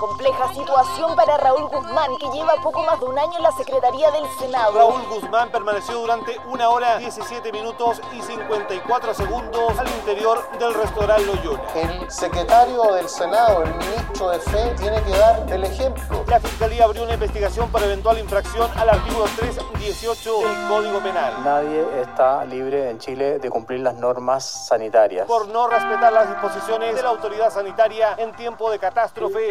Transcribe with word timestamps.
Compleja 0.00 0.48
situación 0.54 1.14
para 1.14 1.36
Raúl 1.36 1.68
Guzmán, 1.68 2.16
que 2.16 2.26
lleva 2.30 2.54
poco 2.62 2.82
más 2.84 2.98
de 3.00 3.04
un 3.04 3.18
año 3.18 3.36
en 3.36 3.42
la 3.42 3.52
Secretaría 3.52 4.10
del 4.10 4.24
Senado. 4.38 4.72
Raúl 4.72 5.02
Guzmán 5.10 5.50
permaneció 5.50 5.98
durante 5.98 6.38
una 6.50 6.70
hora 6.70 6.96
17 6.96 7.52
minutos 7.52 8.00
y 8.16 8.22
54 8.22 9.12
segundos 9.12 9.78
al 9.78 9.86
interior 9.88 10.42
del 10.58 10.72
restaurante 10.72 11.26
Loyola. 11.26 11.62
El 11.74 12.10
secretario 12.10 12.94
del 12.94 13.10
Senado, 13.10 13.62
el 13.62 13.74
ministro 13.74 14.30
de 14.30 14.40
Fe, 14.40 14.74
tiene 14.78 15.02
que 15.02 15.10
dar 15.10 15.44
el 15.52 15.64
ejemplo. 15.64 16.24
La 16.26 16.40
Fiscalía 16.40 16.84
abrió 16.84 17.02
una 17.02 17.12
investigación 17.12 17.70
por 17.70 17.82
eventual 17.82 18.18
infracción 18.18 18.70
al 18.78 18.88
artículo 18.88 19.26
318 19.36 20.38
del 20.38 20.68
Código 20.68 21.00
Penal. 21.00 21.44
Nadie 21.44 22.00
está 22.00 22.42
libre 22.46 22.88
en 22.88 22.98
Chile 22.98 23.38
de 23.38 23.50
cumplir 23.50 23.80
las 23.80 23.96
normas 23.96 24.46
sanitarias. 24.66 25.26
Por 25.26 25.48
no 25.48 25.68
respetar 25.68 26.10
las 26.10 26.26
disposiciones 26.26 26.94
de 26.94 27.02
la 27.02 27.10
autoridad 27.10 27.52
sanitaria 27.52 28.14
en 28.16 28.32
tiempo 28.32 28.70
de 28.70 28.78
catástrofe, 28.78 29.50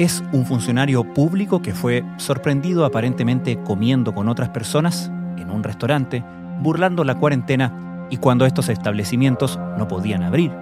Es 0.00 0.24
un 0.32 0.46
funcionario 0.46 1.04
público 1.04 1.60
que 1.60 1.74
fue 1.74 2.02
sorprendido 2.16 2.86
aparentemente 2.86 3.58
comiendo 3.58 4.14
con 4.14 4.30
otras 4.30 4.48
personas 4.48 5.12
en 5.36 5.50
un 5.50 5.62
restaurante, 5.62 6.24
burlando 6.62 7.04
la 7.04 7.16
cuarentena 7.16 8.06
y 8.08 8.16
cuando 8.16 8.46
estos 8.46 8.70
establecimientos 8.70 9.60
no 9.76 9.88
podían 9.88 10.22
abrir. 10.22 10.52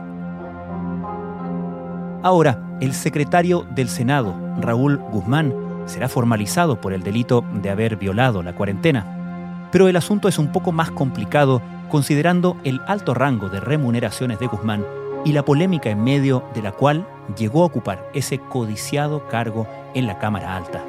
Ahora, 2.25 2.61
el 2.81 2.93
secretario 2.95 3.65
del 3.77 3.89
Senado, 3.89 4.35
Raúl 4.61 4.97
Guzmán, 5.13 5.55
será 5.87 6.09
formalizado 6.09 6.81
por 6.81 6.93
el 6.93 7.05
delito 7.05 7.45
de 7.63 7.71
haber 7.71 7.95
violado 7.95 8.43
la 8.43 8.57
cuarentena. 8.57 9.69
Pero 9.71 9.87
el 9.87 9.95
asunto 9.95 10.27
es 10.27 10.41
un 10.41 10.51
poco 10.51 10.73
más 10.73 10.91
complicado 10.91 11.63
considerando 11.91 12.57
el 12.65 12.81
alto 12.89 13.15
rango 13.15 13.49
de 13.49 13.61
remuneraciones 13.61 14.41
de 14.41 14.49
Guzmán 14.49 14.85
y 15.25 15.31
la 15.31 15.45
polémica 15.45 15.91
en 15.91 16.03
medio 16.03 16.43
de 16.55 16.63
la 16.63 16.73
cual 16.73 17.07
llegó 17.37 17.63
a 17.63 17.67
ocupar 17.67 18.09
ese 18.15 18.39
codiciado 18.39 19.29
cargo 19.29 19.67
en 19.95 20.07
la 20.07 20.19
Cámara 20.19 20.57
Alta. 20.57 20.83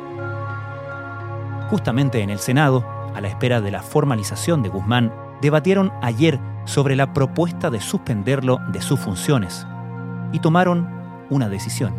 Justamente 1.70 2.22
en 2.22 2.30
el 2.30 2.40
Senado, 2.40 2.84
a 3.16 3.22
la 3.22 3.28
espera 3.28 3.62
de 3.62 3.72
la 3.72 3.82
formalización 3.82 4.64
de 4.64 4.70
Guzmán, 4.70 5.14
debatieron 5.42 5.92
ayer 6.02 6.40
sobre 6.66 6.96
la 6.96 7.14
propuesta 7.14 7.70
de 7.70 7.82
suspenderlo 7.82 8.60
de 8.72 8.82
sus 8.82 9.00
funciones 9.00 9.66
y 10.32 10.40
tomaron 10.40 10.88
una 11.30 11.50
decisión. 11.50 11.94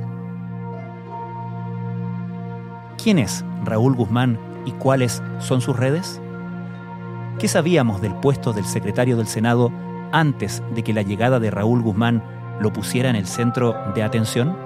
¿Quién 3.03 3.19
es 3.19 3.45
Raúl 3.65 3.95
Guzmán 3.95 4.39
y 4.65 4.73
cuáles 4.73 5.23
son 5.39 5.61
sus 5.61 5.77
redes? 5.77 6.21
¿Qué 7.39 7.49
sabíamos 7.49 8.01
del 8.01 8.15
puesto 8.15 8.53
del 8.53 8.67
secretario 8.67 9.17
del 9.17 9.27
Senado 9.27 9.73
antes 10.13 10.63
de 10.75 10.83
que 10.83 10.93
la 10.93 11.03
llegada 11.03 11.41
de 11.41 11.51
Raúl 11.51 11.83
Guzmán 11.83 12.23
lo 12.61 12.73
pusiera 12.73 13.11
en 13.11 13.17
el 13.17 13.27
centro 13.27 13.75
de 13.95 14.03
atención? 14.03 14.57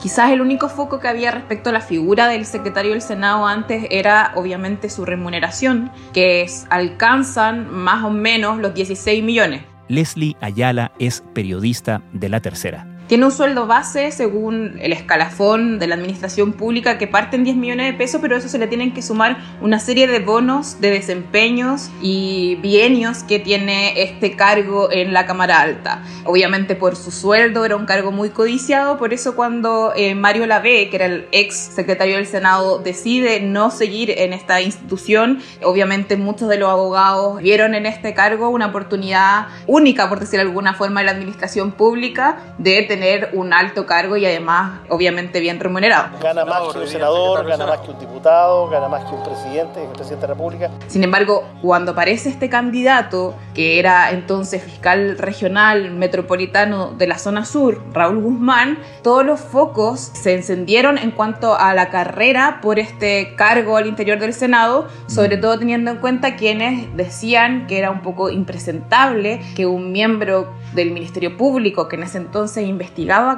Quizás 0.00 0.30
el 0.30 0.40
único 0.40 0.68
foco 0.68 1.00
que 1.00 1.08
había 1.08 1.32
respecto 1.32 1.70
a 1.70 1.72
la 1.72 1.80
figura 1.80 2.28
del 2.28 2.46
secretario 2.46 2.92
del 2.92 3.02
Senado 3.02 3.46
antes 3.46 3.86
era 3.90 4.32
obviamente 4.36 4.90
su 4.90 5.04
remuneración, 5.04 5.90
que 6.12 6.42
es, 6.42 6.66
alcanzan 6.70 7.68
más 7.68 8.04
o 8.04 8.10
menos 8.10 8.58
los 8.58 8.74
16 8.74 9.24
millones. 9.24 9.62
Leslie 9.88 10.36
Ayala 10.40 10.92
es 11.00 11.24
periodista 11.34 12.02
de 12.12 12.28
La 12.28 12.40
Tercera. 12.40 12.97
Tiene 13.08 13.24
un 13.24 13.32
sueldo 13.32 13.66
base 13.66 14.12
según 14.12 14.76
el 14.82 14.92
escalafón 14.92 15.78
de 15.78 15.86
la 15.86 15.94
administración 15.94 16.52
pública 16.52 16.98
que 16.98 17.06
parte 17.06 17.36
en 17.36 17.44
10 17.44 17.56
millones 17.56 17.86
de 17.86 17.94
pesos, 17.96 18.20
pero 18.20 18.36
eso 18.36 18.50
se 18.50 18.58
le 18.58 18.66
tienen 18.66 18.92
que 18.92 19.00
sumar 19.00 19.38
una 19.62 19.80
serie 19.80 20.06
de 20.06 20.18
bonos, 20.18 20.82
de 20.82 20.90
desempeños 20.90 21.88
y 22.02 22.56
bienios 22.56 23.22
que 23.22 23.38
tiene 23.38 24.02
este 24.02 24.36
cargo 24.36 24.92
en 24.92 25.14
la 25.14 25.24
Cámara 25.24 25.58
Alta. 25.60 26.02
Obviamente 26.26 26.74
por 26.74 26.96
su 26.96 27.10
sueldo 27.10 27.64
era 27.64 27.76
un 27.76 27.86
cargo 27.86 28.12
muy 28.12 28.28
codiciado, 28.28 28.98
por 28.98 29.14
eso 29.14 29.34
cuando 29.34 29.94
eh, 29.96 30.14
Mario 30.14 30.44
Lavé, 30.46 30.90
que 30.90 30.96
era 30.96 31.06
el 31.06 31.28
ex 31.32 31.56
secretario 31.56 32.16
del 32.16 32.26
Senado, 32.26 32.78
decide 32.78 33.40
no 33.40 33.70
seguir 33.70 34.10
en 34.18 34.34
esta 34.34 34.60
institución, 34.60 35.40
obviamente 35.64 36.18
muchos 36.18 36.50
de 36.50 36.58
los 36.58 36.68
abogados 36.68 37.40
vieron 37.40 37.74
en 37.74 37.86
este 37.86 38.12
cargo 38.12 38.50
una 38.50 38.66
oportunidad 38.66 39.46
única, 39.66 40.10
por 40.10 40.20
decir 40.20 40.36
de 40.38 40.42
alguna 40.42 40.74
forma, 40.74 41.00
en 41.00 41.06
la 41.06 41.12
administración 41.12 41.72
pública 41.72 42.54
de 42.58 42.82
tener 42.82 42.97
tener 42.98 43.30
un 43.32 43.52
alto 43.52 43.86
cargo 43.86 44.16
y 44.16 44.26
además 44.26 44.80
obviamente 44.88 45.38
bien 45.38 45.60
remunerado. 45.60 46.18
Gana 46.20 46.44
más 46.44 46.72
que 46.72 46.80
un 46.80 46.88
senador, 46.88 47.46
gana 47.46 47.64
más 47.64 47.78
que 47.78 47.90
un 47.92 47.98
diputado, 48.00 48.68
gana 48.68 48.88
más 48.88 49.04
que 49.04 49.14
un 49.14 49.22
presidente, 49.22 49.80
un 49.80 49.92
presidente 49.92 50.22
de 50.22 50.28
la 50.28 50.34
República. 50.34 50.70
Sin 50.88 51.04
embargo, 51.04 51.44
cuando 51.62 51.92
aparece 51.92 52.28
este 52.28 52.48
candidato, 52.48 53.36
que 53.54 53.78
era 53.78 54.10
entonces 54.10 54.64
fiscal 54.64 55.16
regional 55.16 55.92
metropolitano 55.92 56.90
de 56.90 57.06
la 57.06 57.18
zona 57.18 57.44
sur, 57.44 57.80
Raúl 57.92 58.20
Guzmán, 58.20 58.78
todos 59.02 59.24
los 59.24 59.38
focos 59.38 60.00
se 60.00 60.34
encendieron 60.34 60.98
en 60.98 61.12
cuanto 61.12 61.54
a 61.54 61.74
la 61.74 61.90
carrera 61.90 62.58
por 62.60 62.80
este 62.80 63.36
cargo 63.36 63.76
al 63.76 63.86
interior 63.86 64.18
del 64.18 64.34
Senado, 64.34 64.88
sobre 65.06 65.36
todo 65.36 65.56
teniendo 65.56 65.92
en 65.92 65.98
cuenta 65.98 66.34
quienes 66.34 66.96
decían 66.96 67.68
que 67.68 67.78
era 67.78 67.92
un 67.92 68.02
poco 68.02 68.28
impresentable 68.28 69.40
que 69.54 69.66
un 69.66 69.92
miembro 69.92 70.52
del 70.74 70.90
Ministerio 70.90 71.36
Público, 71.36 71.88
que 71.88 71.94
en 71.94 72.02
ese 72.02 72.18
entonces 72.18 72.66
investigaba 72.66 72.87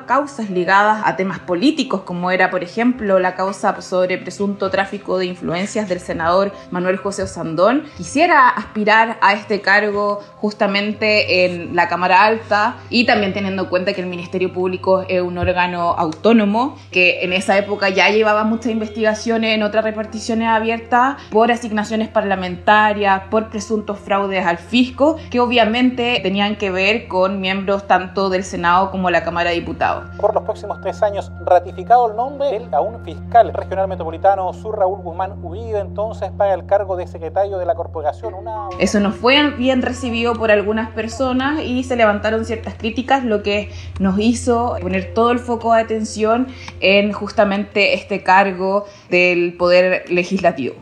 causas 0.07 0.51
ligadas 0.51 1.03
a 1.05 1.17
temas 1.17 1.39
políticos, 1.39 2.03
como 2.03 2.31
era, 2.31 2.51
por 2.51 2.63
ejemplo, 2.63 3.19
la 3.19 3.35
causa 3.35 3.81
sobre 3.81 4.19
presunto 4.19 4.71
tráfico 4.71 5.19
de 5.19 5.27
influencias 5.27 5.89
del 5.89 6.01
senador 6.01 6.53
Manuel 6.71 6.97
José 6.97 7.23
Osandón, 7.23 7.85
quisiera 7.97 8.49
aspirar 8.49 9.19
a 9.21 9.35
este 9.35 9.61
cargo 9.61 10.21
justamente 10.37 11.45
en 11.45 11.75
la 11.77 11.89
Cámara 11.89 12.25
Alta 12.25 12.77
y 12.91 13.07
también 13.07 13.33
teniendo 13.33 13.63
en 13.63 13.69
cuenta 13.69 13.93
que 13.93 14.01
el 14.01 14.07
Ministerio 14.07 14.53
Público 14.53 15.05
es 15.09 15.21
un 15.21 15.39
órgano 15.39 15.93
autónomo, 15.93 16.79
que 16.91 17.23
en 17.23 17.33
esa 17.33 17.57
época 17.57 17.89
ya 17.89 18.09
llevaba 18.11 18.45
muchas 18.45 18.73
investigaciones 18.73 19.55
en 19.55 19.63
otras 19.63 19.85
reparticiones 19.85 20.49
abiertas 20.49 21.17
por 21.31 21.51
asignaciones 21.51 22.09
parlamentarias, 22.09 23.23
por 23.31 23.49
presuntos 23.49 23.99
fraudes 23.99 24.45
al 24.45 24.59
fisco, 24.59 25.17
que 25.31 25.41
obviamente 25.41 26.21
tenían 26.23 26.57
que 26.57 26.71
ver 26.71 27.09
con 27.09 27.41
miembros 27.41 27.87
tanto 27.87 28.29
del 28.29 28.45
Senado 28.45 28.91
como 28.91 29.11
la 29.11 29.23
Cámara 29.23 29.40
de 29.49 29.55
Diputados. 29.57 30.05
Por 30.19 30.35
los 30.35 30.43
próximos 30.45 30.81
tres 30.83 31.03
años, 31.03 31.33
ratificado 31.45 32.11
el 32.11 32.17
nombre 32.17 32.51
del 32.51 32.73
aún 32.75 33.03
fiscal 33.05 33.53
regional 33.55 33.89
metropolitano 33.89 34.53
Sur 34.53 34.79
Raúl 34.79 35.01
Guzmán 35.01 35.43
Uribe, 35.43 35.79
entonces 35.79 36.31
paga 36.37 36.55
el 36.55 36.67
cargo 36.67 36.97
de 36.97 37.07
secretario 37.07 37.59
de 37.59 37.67
la 37.67 37.75
corporación. 37.75 38.35
Eso 38.79 39.01
no 39.01 39.13
fue 39.13 39.51
bien 39.51 39.83
recibido 39.83 40.35
por 40.35 40.51
algunas 40.51 40.91
personas 40.91 41.61
y 41.61 41.85
se 41.85 41.97
levantaron 41.97 42.45
ciertas 42.45 42.75
críticas, 42.75 43.25
lo 43.25 43.43
que 43.43 43.71
nos 43.99 44.19
hizo 44.19 44.77
poner 44.81 45.15
todo 45.15 45.31
el 45.31 45.39
foco 45.39 45.73
de 45.75 45.81
atención 45.81 46.49
en 46.81 47.13
justamente 47.13 47.95
este 47.95 48.23
cargo 48.23 48.85
del 49.09 49.57
poder 49.57 50.11
legislativo. 50.11 50.75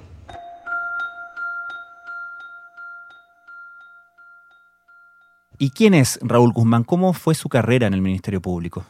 ¿Y 5.60 5.70
quién 5.70 5.92
es 5.92 6.20
Raúl 6.22 6.52
Guzmán? 6.52 6.84
¿Cómo 6.84 7.12
fue 7.12 7.34
su 7.34 7.48
carrera 7.48 7.88
en 7.88 7.94
el 7.94 8.00
Ministerio 8.00 8.40
Público? 8.40 8.86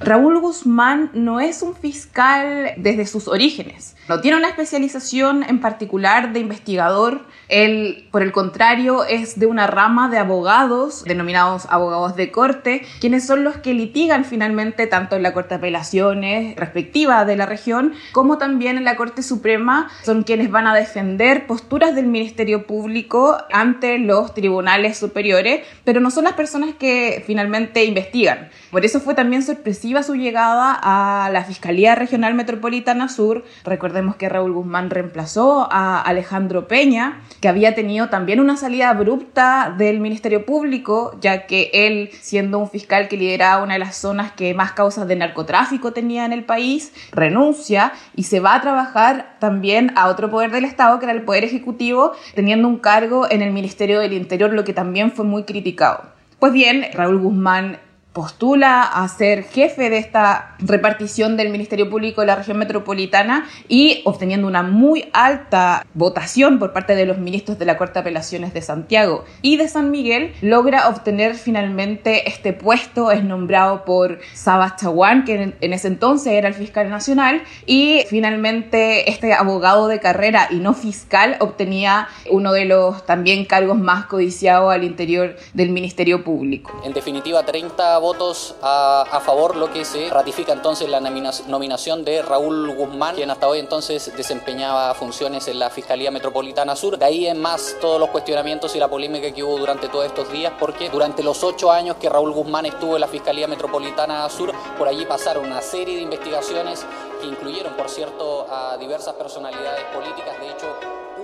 Raúl 0.00 0.40
Guzmán 0.40 1.10
no 1.12 1.40
es 1.40 1.62
un 1.62 1.74
fiscal 1.74 2.72
desde 2.76 3.06
sus 3.06 3.28
orígenes. 3.28 3.94
No 4.08 4.20
tiene 4.20 4.36
una 4.36 4.48
especialización 4.48 5.44
en 5.44 5.60
particular 5.60 6.32
de 6.32 6.40
investigador. 6.40 7.26
Él, 7.48 8.08
por 8.10 8.22
el 8.22 8.32
contrario, 8.32 9.04
es 9.04 9.38
de 9.38 9.46
una 9.46 9.66
rama 9.66 10.08
de 10.08 10.18
abogados, 10.18 11.04
denominados 11.04 11.66
abogados 11.68 12.16
de 12.16 12.32
corte, 12.32 12.82
quienes 13.00 13.26
son 13.26 13.44
los 13.44 13.58
que 13.58 13.74
litigan 13.74 14.24
finalmente 14.24 14.86
tanto 14.86 15.14
en 15.14 15.22
la 15.22 15.32
Corte 15.32 15.50
de 15.50 15.56
Apelaciones 15.56 16.56
respectiva 16.56 17.24
de 17.24 17.36
la 17.36 17.46
región, 17.46 17.92
como 18.12 18.38
también 18.38 18.78
en 18.78 18.84
la 18.84 18.96
Corte 18.96 19.22
Suprema, 19.22 19.88
son 20.02 20.24
quienes 20.24 20.50
van 20.50 20.66
a 20.66 20.74
defender 20.74 21.46
posturas 21.46 21.94
del 21.94 22.06
Ministerio 22.06 22.66
Público 22.66 23.38
ante 23.52 23.98
los 23.98 24.34
tribunales 24.34 24.98
superiores, 24.98 25.64
pero 25.84 26.00
no 26.00 26.10
son 26.10 26.24
las 26.24 26.32
personas 26.32 26.74
que 26.74 27.22
finalmente 27.26 27.84
investigan. 27.84 28.50
Por 28.70 28.84
eso 28.84 28.98
fue 28.98 29.14
también 29.14 29.42
sorpresivo 29.42 29.81
su 30.02 30.14
llegada 30.14 30.78
a 30.80 31.28
la 31.30 31.42
Fiscalía 31.44 31.96
Regional 31.96 32.34
Metropolitana 32.34 33.08
Sur. 33.08 33.44
Recordemos 33.64 34.14
que 34.14 34.28
Raúl 34.28 34.52
Guzmán 34.52 34.90
reemplazó 34.90 35.68
a 35.70 36.00
Alejandro 36.00 36.68
Peña, 36.68 37.20
que 37.40 37.48
había 37.48 37.74
tenido 37.74 38.08
también 38.08 38.38
una 38.38 38.56
salida 38.56 38.90
abrupta 38.90 39.74
del 39.76 39.98
Ministerio 39.98 40.46
Público, 40.46 41.18
ya 41.20 41.46
que 41.46 41.70
él, 41.74 42.10
siendo 42.20 42.60
un 42.60 42.70
fiscal 42.70 43.08
que 43.08 43.16
lideraba 43.16 43.64
una 43.64 43.74
de 43.74 43.80
las 43.80 43.96
zonas 43.96 44.30
que 44.32 44.54
más 44.54 44.72
causas 44.72 45.08
de 45.08 45.16
narcotráfico 45.16 45.92
tenía 45.92 46.24
en 46.24 46.32
el 46.32 46.44
país, 46.44 46.92
renuncia 47.10 47.92
y 48.14 48.22
se 48.22 48.38
va 48.38 48.54
a 48.54 48.60
trabajar 48.60 49.36
también 49.40 49.92
a 49.96 50.08
otro 50.08 50.30
poder 50.30 50.52
del 50.52 50.64
Estado, 50.64 51.00
que 51.00 51.06
era 51.06 51.12
el 51.12 51.22
Poder 51.22 51.42
Ejecutivo, 51.42 52.12
teniendo 52.36 52.68
un 52.68 52.78
cargo 52.78 53.28
en 53.28 53.42
el 53.42 53.52
Ministerio 53.52 53.98
del 53.98 54.12
Interior, 54.12 54.52
lo 54.52 54.62
que 54.62 54.72
también 54.72 55.10
fue 55.10 55.24
muy 55.24 55.42
criticado. 55.42 56.04
Pues 56.38 56.52
bien, 56.52 56.86
Raúl 56.92 57.18
Guzmán 57.18 57.78
postula 58.12 58.82
a 58.82 59.08
ser 59.08 59.44
jefe 59.44 59.88
de 59.88 59.98
esta 59.98 60.56
repartición 60.58 61.36
del 61.36 61.50
Ministerio 61.50 61.88
Público 61.88 62.20
de 62.20 62.26
la 62.26 62.36
región 62.36 62.58
metropolitana 62.58 63.48
y 63.68 64.02
obteniendo 64.04 64.46
una 64.46 64.62
muy 64.62 65.08
alta 65.12 65.86
votación 65.94 66.58
por 66.58 66.72
parte 66.72 66.94
de 66.94 67.06
los 67.06 67.18
ministros 67.18 67.58
de 67.58 67.64
la 67.64 67.78
Corte 67.78 67.94
de 67.94 68.00
Apelaciones 68.00 68.52
de 68.52 68.60
Santiago 68.60 69.24
y 69.40 69.56
de 69.56 69.68
San 69.68 69.90
Miguel, 69.90 70.34
logra 70.42 70.88
obtener 70.88 71.34
finalmente 71.34 72.28
este 72.28 72.52
puesto, 72.52 73.10
es 73.10 73.24
nombrado 73.24 73.84
por 73.84 74.20
Sabas 74.34 74.76
Chaguán, 74.76 75.24
que 75.24 75.54
en 75.58 75.72
ese 75.72 75.88
entonces 75.88 76.34
era 76.34 76.48
el 76.48 76.54
fiscal 76.54 76.90
nacional, 76.90 77.42
y 77.66 78.04
finalmente 78.08 79.10
este 79.10 79.32
abogado 79.32 79.88
de 79.88 80.00
carrera 80.00 80.48
y 80.50 80.56
no 80.56 80.74
fiscal 80.74 81.36
obtenía 81.40 82.08
uno 82.30 82.52
de 82.52 82.66
los 82.66 83.06
también 83.06 83.44
cargos 83.44 83.78
más 83.78 84.06
codiciados 84.06 84.72
al 84.72 84.84
interior 84.84 85.36
del 85.54 85.70
Ministerio 85.70 86.24
Público. 86.24 86.80
En 86.84 86.92
definitiva, 86.92 87.42
30 87.44 88.01
votos 88.02 88.56
a, 88.60 89.20
favor, 89.24 89.56
lo 89.56 89.72
que 89.72 89.84
se 89.84 90.10
ratifica 90.10 90.52
entonces 90.52 90.88
la 90.90 91.00
nominación 91.00 92.04
de 92.04 92.20
Raúl 92.20 92.74
Guzmán, 92.74 93.14
quien 93.14 93.30
hasta 93.30 93.48
hoy 93.48 93.60
entonces 93.60 94.12
desempeñaba 94.16 94.92
funciones 94.94 95.46
en 95.48 95.60
la 95.60 95.70
Fiscalía 95.70 96.10
Metropolitana 96.10 96.76
Sur. 96.76 96.98
De 96.98 97.04
ahí 97.04 97.26
en 97.28 97.40
más 97.40 97.76
todos 97.80 98.00
los 98.00 98.10
cuestionamientos 98.10 98.74
y 98.74 98.80
la 98.80 98.88
polémica 98.88 99.32
que 99.32 99.42
hubo 99.44 99.56
durante 99.56 99.88
todos 99.88 100.04
estos 100.04 100.30
días, 100.30 100.52
porque 100.58 100.90
durante 100.90 101.22
los 101.22 101.42
ocho 101.44 101.70
años 101.70 101.96
que 101.96 102.08
Raúl 102.08 102.32
Guzmán 102.32 102.66
estuvo 102.66 102.96
en 102.96 103.00
la 103.02 103.08
Fiscalía 103.08 103.46
Metropolitana 103.46 104.28
Sur, 104.28 104.52
por 104.76 104.88
allí 104.88 105.06
pasaron 105.06 105.46
una 105.46 105.62
serie 105.62 105.96
de 105.96 106.02
investigaciones 106.02 106.84
que 107.20 107.28
incluyeron, 107.28 107.74
por 107.74 107.88
cierto, 107.88 108.46
a 108.50 108.76
diversas 108.78 109.14
personalidades 109.14 109.84
políticas. 109.94 110.38
De 110.40 110.50
hecho, 110.50 110.66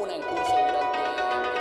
una 0.01 0.15
en 0.15 0.23
curso 0.23 0.53
durante... 0.53 1.58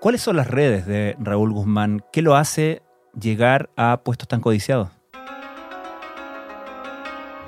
¿Cuáles 0.00 0.20
son 0.20 0.36
las 0.36 0.46
redes 0.46 0.86
de 0.86 1.16
Raúl 1.18 1.52
Guzmán? 1.52 2.04
¿Qué 2.12 2.22
lo 2.22 2.36
hace 2.36 2.82
llegar 3.20 3.68
a 3.76 4.02
puestos 4.04 4.28
tan 4.28 4.40
codiciados? 4.40 4.90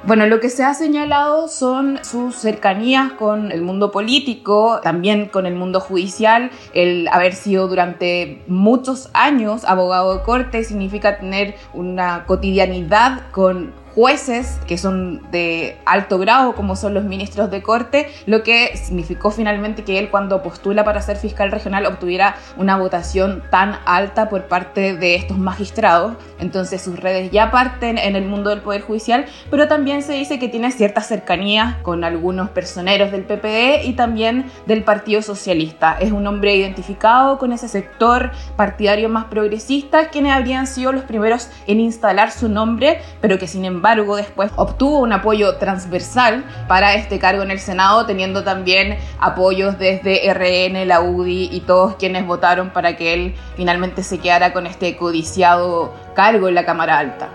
Bueno, 0.02 0.26
lo 0.26 0.40
que 0.40 0.48
se 0.48 0.64
ha 0.64 0.74
señalado 0.74 1.46
son 1.46 2.00
sus 2.02 2.34
cercanías 2.34 3.12
con 3.12 3.52
el 3.52 3.62
mundo 3.62 3.92
político, 3.92 4.80
también 4.82 5.26
con 5.26 5.46
el 5.46 5.54
mundo 5.54 5.78
judicial. 5.78 6.50
El 6.74 7.06
haber 7.08 7.34
sido 7.34 7.68
durante 7.68 8.42
muchos 8.48 9.10
años 9.12 9.64
abogado 9.64 10.16
de 10.16 10.22
corte 10.24 10.64
significa 10.64 11.18
tener 11.18 11.54
una 11.72 12.24
cotidianidad 12.26 13.30
con 13.30 13.72
jueces 14.00 14.58
que 14.66 14.78
son 14.78 15.30
de 15.30 15.76
alto 15.84 16.18
grado, 16.18 16.54
como 16.54 16.74
son 16.74 16.94
los 16.94 17.04
ministros 17.04 17.50
de 17.50 17.62
corte, 17.62 18.08
lo 18.24 18.42
que 18.42 18.74
significó 18.78 19.30
finalmente 19.30 19.84
que 19.84 19.98
él 19.98 20.08
cuando 20.08 20.42
postula 20.42 20.84
para 20.84 21.02
ser 21.02 21.18
fiscal 21.18 21.50
regional 21.50 21.84
obtuviera 21.84 22.36
una 22.56 22.78
votación 22.78 23.42
tan 23.50 23.78
alta 23.84 24.30
por 24.30 24.44
parte 24.44 24.96
de 24.96 25.16
estos 25.16 25.36
magistrados. 25.36 26.14
Entonces 26.38 26.80
sus 26.80 26.98
redes 26.98 27.30
ya 27.30 27.50
parten 27.50 27.98
en 27.98 28.16
el 28.16 28.24
mundo 28.24 28.48
del 28.48 28.62
Poder 28.62 28.80
Judicial, 28.80 29.26
pero 29.50 29.68
también 29.68 30.00
se 30.02 30.14
dice 30.14 30.38
que 30.38 30.48
tiene 30.48 30.70
cierta 30.70 31.02
cercanía 31.02 31.78
con 31.82 32.02
algunos 32.02 32.48
personeros 32.48 33.12
del 33.12 33.24
PPD 33.24 33.84
y 33.84 33.92
también 33.92 34.46
del 34.64 34.82
Partido 34.82 35.20
Socialista. 35.20 35.98
Es 36.00 36.10
un 36.10 36.26
hombre 36.26 36.56
identificado 36.56 37.36
con 37.36 37.52
ese 37.52 37.68
sector 37.68 38.30
partidario 38.56 39.10
más 39.10 39.26
progresista, 39.26 40.08
quienes 40.08 40.32
habrían 40.32 40.66
sido 40.66 40.90
los 40.90 41.04
primeros 41.04 41.50
en 41.66 41.80
instalar 41.80 42.30
su 42.30 42.48
nombre, 42.48 43.02
pero 43.20 43.38
que 43.38 43.46
sin 43.46 43.66
embargo 43.66 43.89
embargo, 43.90 44.16
después 44.16 44.52
obtuvo 44.56 45.00
un 45.00 45.12
apoyo 45.12 45.56
transversal 45.56 46.44
para 46.68 46.94
este 46.94 47.18
cargo 47.18 47.42
en 47.42 47.50
el 47.50 47.58
Senado, 47.58 48.06
teniendo 48.06 48.44
también 48.44 48.98
apoyos 49.18 49.78
desde 49.78 50.32
RN, 50.32 50.86
la 50.86 51.00
UDI 51.00 51.48
y 51.52 51.60
todos 51.60 51.96
quienes 51.96 52.24
votaron 52.24 52.70
para 52.70 52.96
que 52.96 53.14
él 53.14 53.34
finalmente 53.56 54.02
se 54.04 54.18
quedara 54.18 54.52
con 54.52 54.66
este 54.66 54.96
codiciado 54.96 55.92
cargo 56.14 56.48
en 56.48 56.54
la 56.54 56.64
Cámara 56.64 56.98
Alta. 56.98 57.28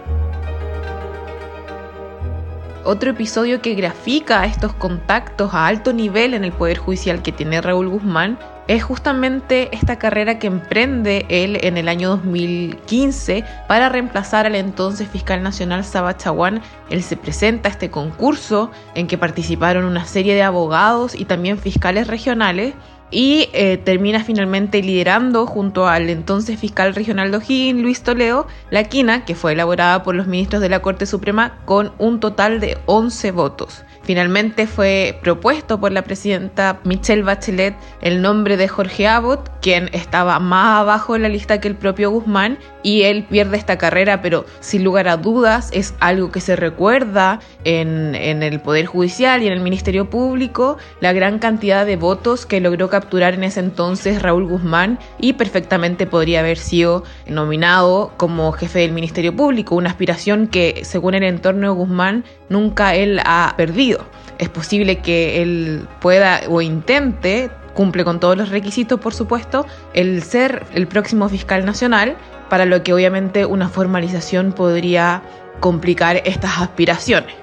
Otro 2.86 3.12
episodio 3.12 3.62
que 3.62 3.74
grafica 3.74 4.46
estos 4.46 4.74
contactos 4.74 5.54
a 5.54 5.68
alto 5.68 5.92
nivel 5.92 6.36
en 6.36 6.46
el 6.46 6.52
Poder 6.52 6.78
Judicial 6.78 7.22
que 7.22 7.32
tiene 7.32 7.60
Raúl 7.60 7.90
Guzmán 7.90 8.38
es 8.68 8.84
justamente 8.84 9.70
esta 9.76 9.98
carrera 9.98 10.40
que 10.40 10.48
emprende 10.48 11.26
él 11.30 11.60
en 11.62 11.78
el 11.78 11.88
año 11.88 12.10
2015 12.10 13.44
para 13.68 13.90
reemplazar 13.90 14.46
al 14.46 14.56
entonces 14.56 15.08
fiscal 15.08 15.44
nacional 15.44 15.84
Saba 15.84 16.18
Chaguán. 16.18 16.62
Él 16.90 17.04
se 17.04 17.18
presenta 17.18 17.70
a 17.70 17.72
este 17.72 17.92
concurso 17.92 18.72
en 18.96 19.08
que 19.08 19.18
participaron 19.18 19.86
una 19.86 20.06
serie 20.06 20.36
de 20.36 20.44
abogados 20.44 21.16
y 21.16 21.26
también 21.26 21.58
fiscales 21.60 22.08
regionales 22.08 22.74
y 23.12 23.50
eh, 23.54 23.78
termina 23.78 24.24
finalmente 24.24 24.82
liderando 24.82 25.46
junto 25.46 25.88
al 25.88 26.10
entonces 26.10 26.60
fiscal 26.60 26.96
regional 26.96 27.32
de 27.32 27.38
O'Higgins, 27.38 27.82
Luis 27.82 28.02
Toledo, 28.02 28.48
la 28.72 28.84
quina 28.86 29.26
que 29.26 29.36
fue 29.36 29.54
elaborada 29.54 30.04
por 30.04 30.16
los 30.16 30.28
ministros 30.28 30.62
de 30.62 30.70
la 30.70 30.82
Corte 30.82 31.06
Suprema 31.06 31.60
con 31.66 31.94
un 32.00 32.20
total 32.20 32.60
de 32.60 32.78
11 32.88 33.32
votos. 33.32 33.86
Finalmente 34.06 34.68
fue 34.68 35.18
propuesto 35.24 35.80
por 35.80 35.92
la 35.92 36.04
presidenta 36.04 36.80
Michelle 36.84 37.24
Bachelet 37.24 37.76
el 38.02 38.22
nombre 38.22 38.56
de 38.56 38.68
Jorge 38.68 39.08
Abbott, 39.08 39.50
quien 39.62 39.90
estaba 39.94 40.40
más 40.40 40.82
abajo 40.82 41.16
en 41.16 41.24
la 41.24 41.30
lista 41.30 41.60
que 41.60 41.68
el 41.68 41.76
propio 41.76 42.12
Guzmán, 42.12 42.60
y 42.84 43.02
él 43.02 43.26
pierde 43.28 43.58
esta 43.58 43.80
carrera, 43.80 44.22
pero 44.22 44.46
sin 44.60 44.84
lugar 44.84 45.08
a 45.08 45.18
dudas 45.18 45.72
es 45.74 45.96
algo 46.00 46.32
que 46.32 46.40
se 46.40 46.56
recuerda 46.56 47.40
en, 47.64 48.14
en 48.14 48.44
el 48.44 48.60
Poder 48.60 48.86
Judicial 48.86 49.42
y 49.42 49.48
en 49.48 49.54
el 49.54 49.62
Ministerio 49.62 50.08
Público, 50.08 50.78
la 51.00 51.12
gran 51.12 51.40
cantidad 51.40 51.84
de 51.84 51.96
votos 51.96 52.46
que 52.46 52.62
logró 52.62 52.90
capturar 52.90 53.34
en 53.34 53.44
ese 53.44 53.60
entonces 53.60 54.22
Raúl 54.22 54.46
Guzmán 54.46 55.00
y 55.20 55.34
perfectamente 55.34 56.06
podría 56.06 56.42
haber 56.42 56.60
sido 56.60 57.04
nominado 57.28 58.14
como 58.18 58.52
jefe 58.52 58.80
del 58.80 58.92
Ministerio 58.92 59.36
Público, 59.36 59.76
una 59.76 59.90
aspiración 59.90 60.46
que 60.46 60.82
según 60.84 61.16
el 61.16 61.24
entorno 61.24 61.70
de 61.70 61.74
Guzmán 61.74 62.24
nunca 62.50 62.96
él 62.96 63.20
ha 63.26 63.54
perdido. 63.58 64.06
Es 64.38 64.50
posible 64.50 65.00
que 65.00 65.42
él 65.42 65.88
pueda 66.02 66.42
o 66.50 66.62
intente 66.62 67.50
cumple 67.76 68.04
con 68.04 68.20
todos 68.20 68.38
los 68.38 68.50
requisitos, 68.50 69.00
por 69.00 69.14
supuesto, 69.14 69.66
el 69.94 70.24
ser 70.24 70.66
el 70.74 70.88
próximo 70.88 71.30
fiscal 71.30 71.66
nacional, 71.66 72.16
para 72.50 72.66
lo 72.66 72.82
que 72.84 72.94
obviamente 72.94 73.46
una 73.46 73.70
formalización 73.70 74.54
podría 74.54 75.22
complicar 75.60 76.22
estas 76.26 76.60
aspiraciones. 76.60 77.36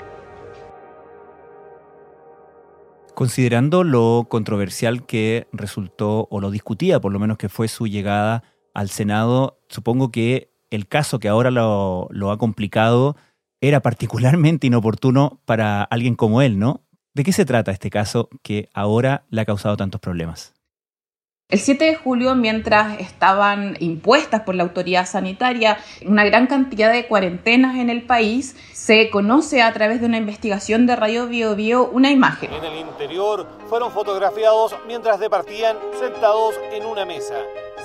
Considerando 3.15 3.85
lo 3.85 4.27
controversial 4.29 5.05
que 5.05 5.47
resultó, 5.53 6.29
o 6.31 6.41
lo 6.41 6.50
discutía 6.50 6.99
por 6.99 7.12
lo 7.12 7.19
menos 7.19 7.37
que 7.37 7.49
fue 7.49 7.69
su 7.69 7.87
llegada 7.87 8.43
al 8.75 8.88
Senado, 8.88 9.59
supongo 9.69 10.11
que 10.11 10.50
el 10.71 10.88
caso 10.88 11.19
que 11.19 11.29
ahora 11.29 11.50
lo, 11.50 12.09
lo 12.11 12.31
ha 12.31 12.38
complicado 12.38 13.17
era 13.62 13.81
particularmente 13.81 14.66
inoportuno 14.66 15.40
para 15.47 15.85
alguien 15.85 16.16
como 16.16 16.42
él, 16.42 16.59
¿no? 16.59 16.83
¿De 17.14 17.23
qué 17.23 17.33
se 17.33 17.45
trata 17.45 17.71
este 17.71 17.90
caso 17.90 18.28
que 18.42 18.69
ahora 18.75 19.25
le 19.31 19.40
ha 19.40 19.45
causado 19.45 19.76
tantos 19.76 20.00
problemas? 20.00 20.52
El 21.49 21.61
7 21.61 21.85
de 21.85 21.95
julio, 21.95 22.35
mientras 22.35 22.99
estaban 22.99 23.76
impuestas 23.78 24.40
por 24.40 24.54
la 24.54 24.62
autoridad 24.62 25.07
sanitaria 25.07 25.78
una 26.04 26.25
gran 26.25 26.47
cantidad 26.47 26.90
de 26.90 27.07
cuarentenas 27.07 27.76
en 27.76 27.90
el 27.90 28.02
país, 28.02 28.57
se 28.73 29.11
conoce 29.11 29.62
a 29.62 29.73
través 29.73 30.00
de 30.00 30.07
una 30.07 30.16
investigación 30.16 30.87
de 30.87 30.97
Radio 30.97 31.28
Bio 31.28 31.54
Bio 31.54 31.88
una 31.90 32.11
imagen. 32.11 32.52
En 32.52 32.64
el 32.64 32.78
interior 32.81 33.47
fueron 33.69 33.92
fotografiados 33.92 34.75
mientras 34.88 35.21
departían 35.21 35.76
sentados 36.00 36.54
en 36.73 36.87
una 36.87 37.04
mesa 37.04 37.37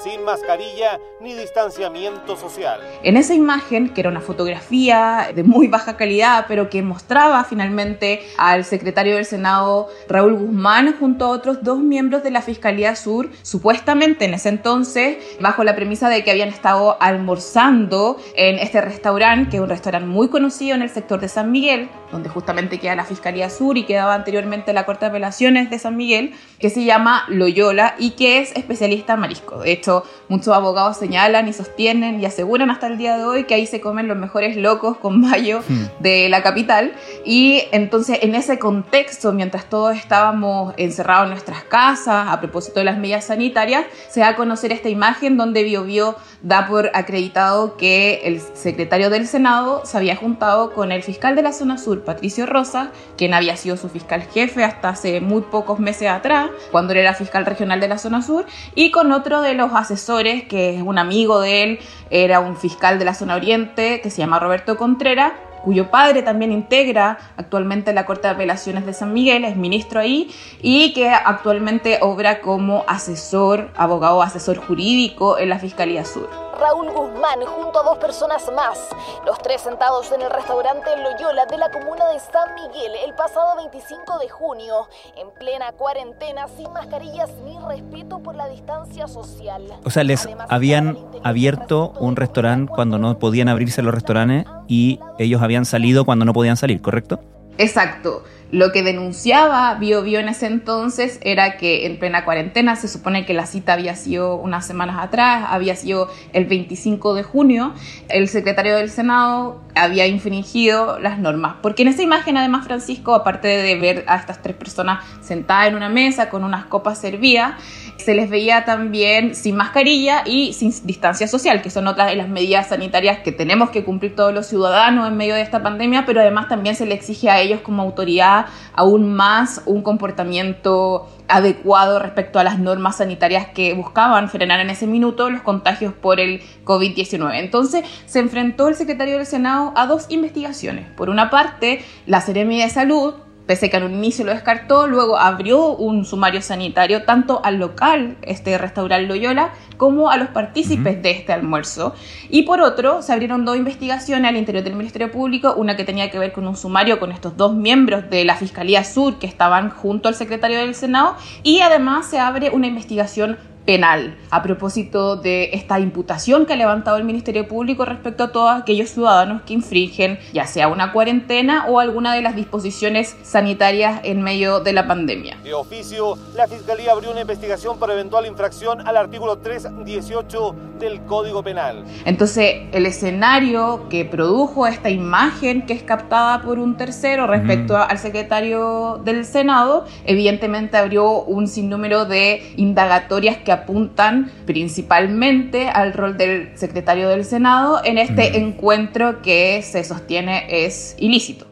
sin 0.03 0.23
mascarilla 0.23 0.99
ni 1.21 1.33
distanciamiento 1.33 2.35
social. 2.35 2.79
En 3.03 3.17
esa 3.17 3.33
imagen, 3.33 3.89
que 3.89 4.01
era 4.01 4.09
una 4.09 4.21
fotografía 4.21 5.31
de 5.33 5.43
muy 5.43 5.67
baja 5.67 5.97
calidad, 5.97 6.45
pero 6.47 6.69
que 6.69 6.81
mostraba 6.81 7.43
finalmente 7.43 8.21
al 8.37 8.65
secretario 8.65 9.15
del 9.15 9.25
Senado 9.25 9.87
Raúl 10.07 10.33
Guzmán 10.33 10.95
junto 10.99 11.25
a 11.25 11.29
otros 11.29 11.63
dos 11.63 11.79
miembros 11.79 12.23
de 12.23 12.31
la 12.31 12.41
Fiscalía 12.41 12.95
Sur, 12.95 13.29
supuestamente 13.41 14.25
en 14.25 14.33
ese 14.33 14.49
entonces, 14.49 15.17
bajo 15.39 15.63
la 15.63 15.75
premisa 15.75 16.09
de 16.09 16.23
que 16.23 16.31
habían 16.31 16.49
estado 16.49 16.97
almorzando 16.99 18.17
en 18.35 18.59
este 18.59 18.81
restaurante, 18.81 19.49
que 19.51 19.57
es 19.57 19.63
un 19.63 19.69
restaurante 19.69 20.07
muy 20.07 20.29
conocido 20.29 20.75
en 20.75 20.81
el 20.81 20.89
sector 20.89 21.19
de 21.19 21.29
San 21.29 21.51
Miguel, 21.51 21.89
donde 22.11 22.29
justamente 22.29 22.79
queda 22.79 22.95
la 22.95 23.05
Fiscalía 23.05 23.49
Sur 23.49 23.77
y 23.77 23.83
quedaba 23.85 24.13
anteriormente 24.13 24.73
la 24.73 24.85
Corte 24.85 25.05
de 25.05 25.09
Apelaciones 25.09 25.69
de 25.69 25.79
San 25.79 25.97
Miguel, 25.97 26.33
que 26.59 26.69
se 26.69 26.83
llama 26.83 27.25
Loyola 27.27 27.95
y 27.97 28.11
que 28.11 28.39
es 28.39 28.55
especialista 28.55 29.13
en 29.13 29.19
marisco. 29.19 29.59
De 29.59 29.71
hecho, 29.71 29.86
hecho, 29.87 30.03
muchos 30.27 30.53
abogados 30.53 30.97
señalan 30.97 31.47
y 31.47 31.53
sostienen 31.53 32.19
y 32.19 32.25
aseguran 32.25 32.69
hasta 32.69 32.87
el 32.87 32.97
día 32.97 33.17
de 33.17 33.25
hoy 33.25 33.45
que 33.45 33.53
ahí 33.55 33.65
se 33.65 33.79
comen 33.79 34.07
los 34.07 34.17
mejores 34.17 34.57
locos 34.57 34.97
con 34.97 35.21
mayo 35.21 35.61
hmm. 35.67 36.01
de 36.01 36.29
la 36.29 36.43
capital. 36.43 36.93
Y 37.25 37.63
entonces, 37.71 38.19
en 38.21 38.35
ese 38.35 38.59
contexto, 38.59 39.31
mientras 39.31 39.65
todos 39.69 39.95
estábamos 39.95 40.73
encerrados 40.77 41.25
en 41.25 41.31
nuestras 41.31 41.63
casas, 41.63 42.27
a 42.29 42.39
propósito 42.39 42.79
de 42.79 42.85
las 42.85 42.97
medidas 42.97 43.25
sanitarias, 43.25 43.85
se 44.09 44.19
da 44.19 44.29
a 44.29 44.35
conocer 44.35 44.71
esta 44.71 44.89
imagen 44.89 45.37
donde 45.37 45.63
Bio 45.63 45.83
Bio 45.83 46.15
da 46.41 46.67
por 46.67 46.91
acreditado 46.93 47.77
que 47.77 48.21
el 48.25 48.41
secretario 48.41 49.09
del 49.09 49.27
Senado 49.27 49.81
se 49.85 49.97
había 49.97 50.15
juntado 50.15 50.73
con 50.73 50.91
el 50.91 51.03
fiscal 51.03 51.35
de 51.35 51.41
la 51.41 51.51
zona 51.51 51.77
sur, 51.77 52.03
Patricio 52.03 52.45
Rosa, 52.45 52.91
quien 53.17 53.33
había 53.33 53.55
sido 53.57 53.77
su 53.77 53.89
fiscal 53.89 54.23
jefe 54.33 54.63
hasta 54.63 54.89
hace 54.89 55.21
muy 55.21 55.41
pocos 55.41 55.79
meses 55.79 56.09
atrás, 56.09 56.49
cuando 56.71 56.93
él 56.93 56.99
era 56.99 57.13
fiscal 57.13 57.45
regional 57.45 57.79
de 57.79 57.87
la 57.87 57.97
zona 57.97 58.21
sur, 58.21 58.45
y 58.75 58.91
con 58.91 59.11
otro 59.11 59.41
de 59.41 59.53
los 59.53 59.71
asesores, 59.77 60.43
que 60.43 60.75
es 60.75 60.81
un 60.81 60.97
amigo 60.97 61.39
de 61.39 61.63
él, 61.63 61.79
era 62.09 62.39
un 62.39 62.55
fiscal 62.55 62.99
de 62.99 63.05
la 63.05 63.13
zona 63.13 63.35
oriente, 63.35 64.01
que 64.01 64.09
se 64.09 64.17
llama 64.17 64.39
Roberto 64.39 64.77
Contreras, 64.77 65.33
cuyo 65.63 65.91
padre 65.91 66.21
también 66.21 66.51
integra 66.51 67.17
actualmente 67.35 67.91
la 67.91 68.05
Corte 68.05 68.27
de 68.27 68.33
Apelaciones 68.35 68.85
de 68.85 68.93
San 68.93 69.13
Miguel, 69.13 69.43
es 69.43 69.57
ministro 69.57 69.99
ahí, 69.99 70.31
y 70.61 70.93
que 70.93 71.09
actualmente 71.09 71.99
obra 72.01 72.41
como 72.41 72.85
asesor, 72.87 73.69
abogado 73.75 74.21
asesor 74.21 74.57
jurídico 74.57 75.37
en 75.37 75.49
la 75.49 75.59
Fiscalía 75.59 76.05
Sur. 76.05 76.46
Raúl 76.57 76.89
Guzmán 76.91 77.45
junto 77.45 77.79
a 77.79 77.83
dos 77.83 77.97
personas 77.97 78.51
más. 78.53 78.79
Los 79.25 79.37
tres 79.39 79.61
sentados 79.61 80.11
en 80.11 80.21
el 80.21 80.29
restaurante 80.29 80.89
Loyola 80.97 81.45
de 81.45 81.57
la 81.57 81.69
comuna 81.71 82.07
de 82.09 82.19
San 82.19 82.55
Miguel 82.55 82.93
el 83.05 83.13
pasado 83.13 83.55
25 83.57 84.19
de 84.19 84.29
junio, 84.29 84.87
en 85.15 85.29
plena 85.31 85.71
cuarentena, 85.73 86.47
sin 86.47 86.71
mascarillas 86.73 87.29
ni 87.43 87.57
respeto 87.59 88.19
por 88.19 88.35
la 88.35 88.47
distancia 88.47 89.07
social. 89.07 89.63
O 89.83 89.89
sea, 89.89 90.03
les 90.03 90.27
habían 90.49 90.97
abierto 91.23 91.93
un 91.99 92.15
restaurante 92.15 92.71
cuando 92.73 92.97
no 92.97 93.19
podían 93.19 93.49
abrirse 93.49 93.81
los 93.81 93.93
restaurantes 93.93 94.45
y 94.67 94.99
ellos 95.19 95.41
habían 95.41 95.65
salido 95.65 96.05
cuando 96.05 96.25
no 96.25 96.33
podían 96.33 96.57
salir, 96.57 96.81
¿correcto? 96.81 97.19
Exacto. 97.57 98.23
Lo 98.49 98.71
que 98.71 98.81
denunciaba 98.81 99.73
Bio 99.73 100.03
Bio 100.03 100.19
en 100.19 100.29
ese 100.29 100.45
entonces 100.45 101.19
era 101.21 101.57
que 101.57 101.85
en 101.85 101.99
plena 101.99 102.23
cuarentena, 102.23 102.77
se 102.77 102.87
supone 102.87 103.25
que 103.25 103.33
la 103.33 103.45
cita 103.45 103.73
había 103.73 103.93
sido 103.95 104.35
unas 104.35 104.65
semanas 104.65 105.03
atrás, 105.03 105.47
había 105.49 105.75
sido 105.75 106.09
el 106.31 106.45
25 106.45 107.13
de 107.13 107.23
junio, 107.23 107.73
el 108.07 108.29
secretario 108.29 108.77
del 108.77 108.89
Senado 108.89 109.61
había 109.75 110.07
infringido 110.07 110.97
las 110.99 111.19
normas. 111.19 111.57
Porque 111.61 111.81
en 111.81 111.89
esa 111.89 112.03
imagen, 112.03 112.37
además, 112.37 112.65
Francisco, 112.65 113.15
aparte 113.15 113.49
de 113.49 113.75
ver 113.75 114.05
a 114.07 114.15
estas 114.15 114.41
tres 114.41 114.55
personas 114.55 115.03
sentadas 115.19 115.67
en 115.67 115.75
una 115.75 115.89
mesa 115.89 116.29
con 116.29 116.45
unas 116.45 116.65
copas 116.65 116.99
servidas, 116.99 117.55
se 117.97 118.13
les 118.13 118.29
veía 118.29 118.65
también 118.65 119.35
sin 119.35 119.55
mascarilla 119.55 120.23
y 120.25 120.53
sin 120.53 120.73
distancia 120.85 121.27
social, 121.27 121.61
que 121.61 121.69
son 121.69 121.87
otras 121.87 122.07
de 122.07 122.15
las 122.15 122.29
medidas 122.29 122.67
sanitarias 122.67 123.19
que 123.19 123.31
tenemos 123.31 123.69
que 123.69 123.83
cumplir 123.83 124.15
todos 124.15 124.33
los 124.33 124.47
ciudadanos 124.47 125.07
en 125.07 125.17
medio 125.17 125.35
de 125.35 125.41
esta 125.41 125.61
pandemia, 125.61 126.05
pero 126.05 126.21
además 126.21 126.47
también 126.47 126.75
se 126.75 126.85
les 126.85 126.99
exige 126.99 127.29
a 127.29 127.39
ellos 127.39 127.61
como 127.61 127.81
autoridad 127.81 128.45
aún 128.73 129.13
más 129.13 129.61
un 129.65 129.81
comportamiento 129.81 131.09
adecuado 131.27 131.99
respecto 131.99 132.39
a 132.39 132.43
las 132.43 132.59
normas 132.59 132.97
sanitarias 132.97 133.47
que 133.47 133.73
buscaban 133.73 134.29
frenar 134.29 134.59
en 134.59 134.69
ese 134.69 134.87
minuto 134.87 135.29
los 135.29 135.41
contagios 135.41 135.93
por 135.93 136.19
el 136.19 136.41
COVID-19. 136.63 137.39
Entonces 137.39 137.83
se 138.05 138.19
enfrentó 138.19 138.67
el 138.67 138.75
secretario 138.75 139.17
del 139.17 139.25
Senado 139.25 139.73
a 139.75 139.87
dos 139.87 140.05
investigaciones. 140.09 140.87
Por 140.95 141.09
una 141.09 141.29
parte, 141.29 141.83
la 142.05 142.21
Seremia 142.21 142.65
de 142.65 142.71
Salud 142.71 143.15
pese 143.47 143.69
que 143.69 143.77
al 143.77 143.91
inicio 143.91 144.25
lo 144.25 144.33
descartó, 144.33 144.85
luego 144.87 145.17
abrió 145.17 145.69
un 145.69 146.05
sumario 146.05 146.41
sanitario 146.41 147.03
tanto 147.03 147.41
al 147.43 147.57
local, 147.57 148.17
este 148.21 148.57
restaurante 148.57 149.07
Loyola, 149.07 149.51
como 149.77 150.11
a 150.11 150.17
los 150.17 150.27
partícipes 150.29 151.01
de 151.01 151.11
este 151.11 151.33
almuerzo. 151.33 151.95
Y 152.29 152.43
por 152.43 152.61
otro, 152.61 153.01
se 153.01 153.13
abrieron 153.13 153.45
dos 153.45 153.57
investigaciones 153.57 154.29
al 154.29 154.35
interior 154.35 154.63
del 154.63 154.75
Ministerio 154.75 155.11
Público, 155.11 155.55
una 155.55 155.75
que 155.75 155.85
tenía 155.85 156.11
que 156.11 156.19
ver 156.19 156.33
con 156.33 156.47
un 156.47 156.57
sumario 156.57 156.99
con 156.99 157.11
estos 157.11 157.37
dos 157.37 157.55
miembros 157.55 158.09
de 158.09 158.25
la 158.25 158.35
Fiscalía 158.35 158.83
Sur 158.83 159.17
que 159.17 159.27
estaban 159.27 159.69
junto 159.69 160.09
al 160.09 160.15
secretario 160.15 160.59
del 160.59 160.75
Senado, 160.75 161.15
y 161.41 161.61
además 161.61 162.07
se 162.07 162.19
abre 162.19 162.49
una 162.49 162.67
investigación 162.67 163.37
penal 163.67 164.17
a 164.31 164.41
propósito 164.41 165.17
de 165.17 165.49
esta 165.51 165.79
imputación 165.79 166.45
que 166.45 166.53
ha 166.53 166.55
levantado 166.55 166.95
el 166.95 167.03
Ministerio 167.03 167.47
Público 167.49 167.83
respecto 167.83 168.23
a 168.23 168.31
todos 168.31 168.49
aquellos 168.49 168.89
ciudadanos 168.89 169.41
que 169.41 169.53
infringen 169.53 170.17
ya 170.31 170.47
sea 170.47 170.69
una 170.69 170.93
cuarentena 170.93 171.65
o 171.67 171.79
alguna 171.79 172.13
de 172.13 172.21
las 172.21 172.35
disposiciones 172.35 173.15
sanitarias 173.23 173.99
en 174.03 174.21
medio 174.21 174.61
de 174.61 174.71
la 174.71 174.87
pandemia. 174.87 175.37
De 175.43 175.53
oficio, 175.53 176.17
la 176.33 176.47
Fiscalía 176.47 176.93
abrió 176.93 177.11
una 177.11 177.21
investigación 177.21 177.77
por 177.77 177.91
eventual 177.91 178.25
infracción 178.25 178.87
al 178.87 178.95
artículo 178.95 179.37
318 179.39 180.55
del 180.79 181.01
Código 181.01 181.43
Penal. 181.43 181.83
Entonces, 182.05 182.67
el 182.71 182.85
escenario 182.85 183.89
que 183.89 184.05
produjo 184.05 184.65
esta 184.65 184.89
imagen 184.89 185.65
que 185.65 185.73
es 185.73 185.83
captada 185.83 186.41
por 186.41 186.57
un 186.59 186.77
tercero 186.77 187.27
respecto 187.27 187.75
al 187.75 187.97
secretario 187.97 189.01
del 189.03 189.25
Senado, 189.25 189.85
evidentemente 190.05 190.77
abrió 190.77 191.23
un 191.23 191.47
sinnúmero 191.47 192.05
de 192.05 192.53
indagatorias 192.55 193.37
que 193.37 193.56
apuntan 193.57 194.31
principalmente 194.45 195.69
al 195.69 195.93
rol 195.93 196.17
del 196.17 196.57
secretario 196.57 197.09
del 197.09 197.25
Senado 197.25 197.81
en 197.83 197.97
este 197.97 198.37
encuentro 198.37 199.21
que 199.21 199.61
se 199.61 199.83
sostiene 199.83 200.45
es 200.49 200.95
ilícito. 200.97 201.45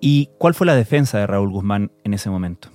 ¿Y 0.00 0.30
cuál 0.38 0.54
fue 0.54 0.66
la 0.66 0.74
defensa 0.74 1.18
de 1.18 1.26
Raúl 1.26 1.50
Guzmán 1.50 1.92
en 2.04 2.14
ese 2.14 2.30
momento? 2.30 2.68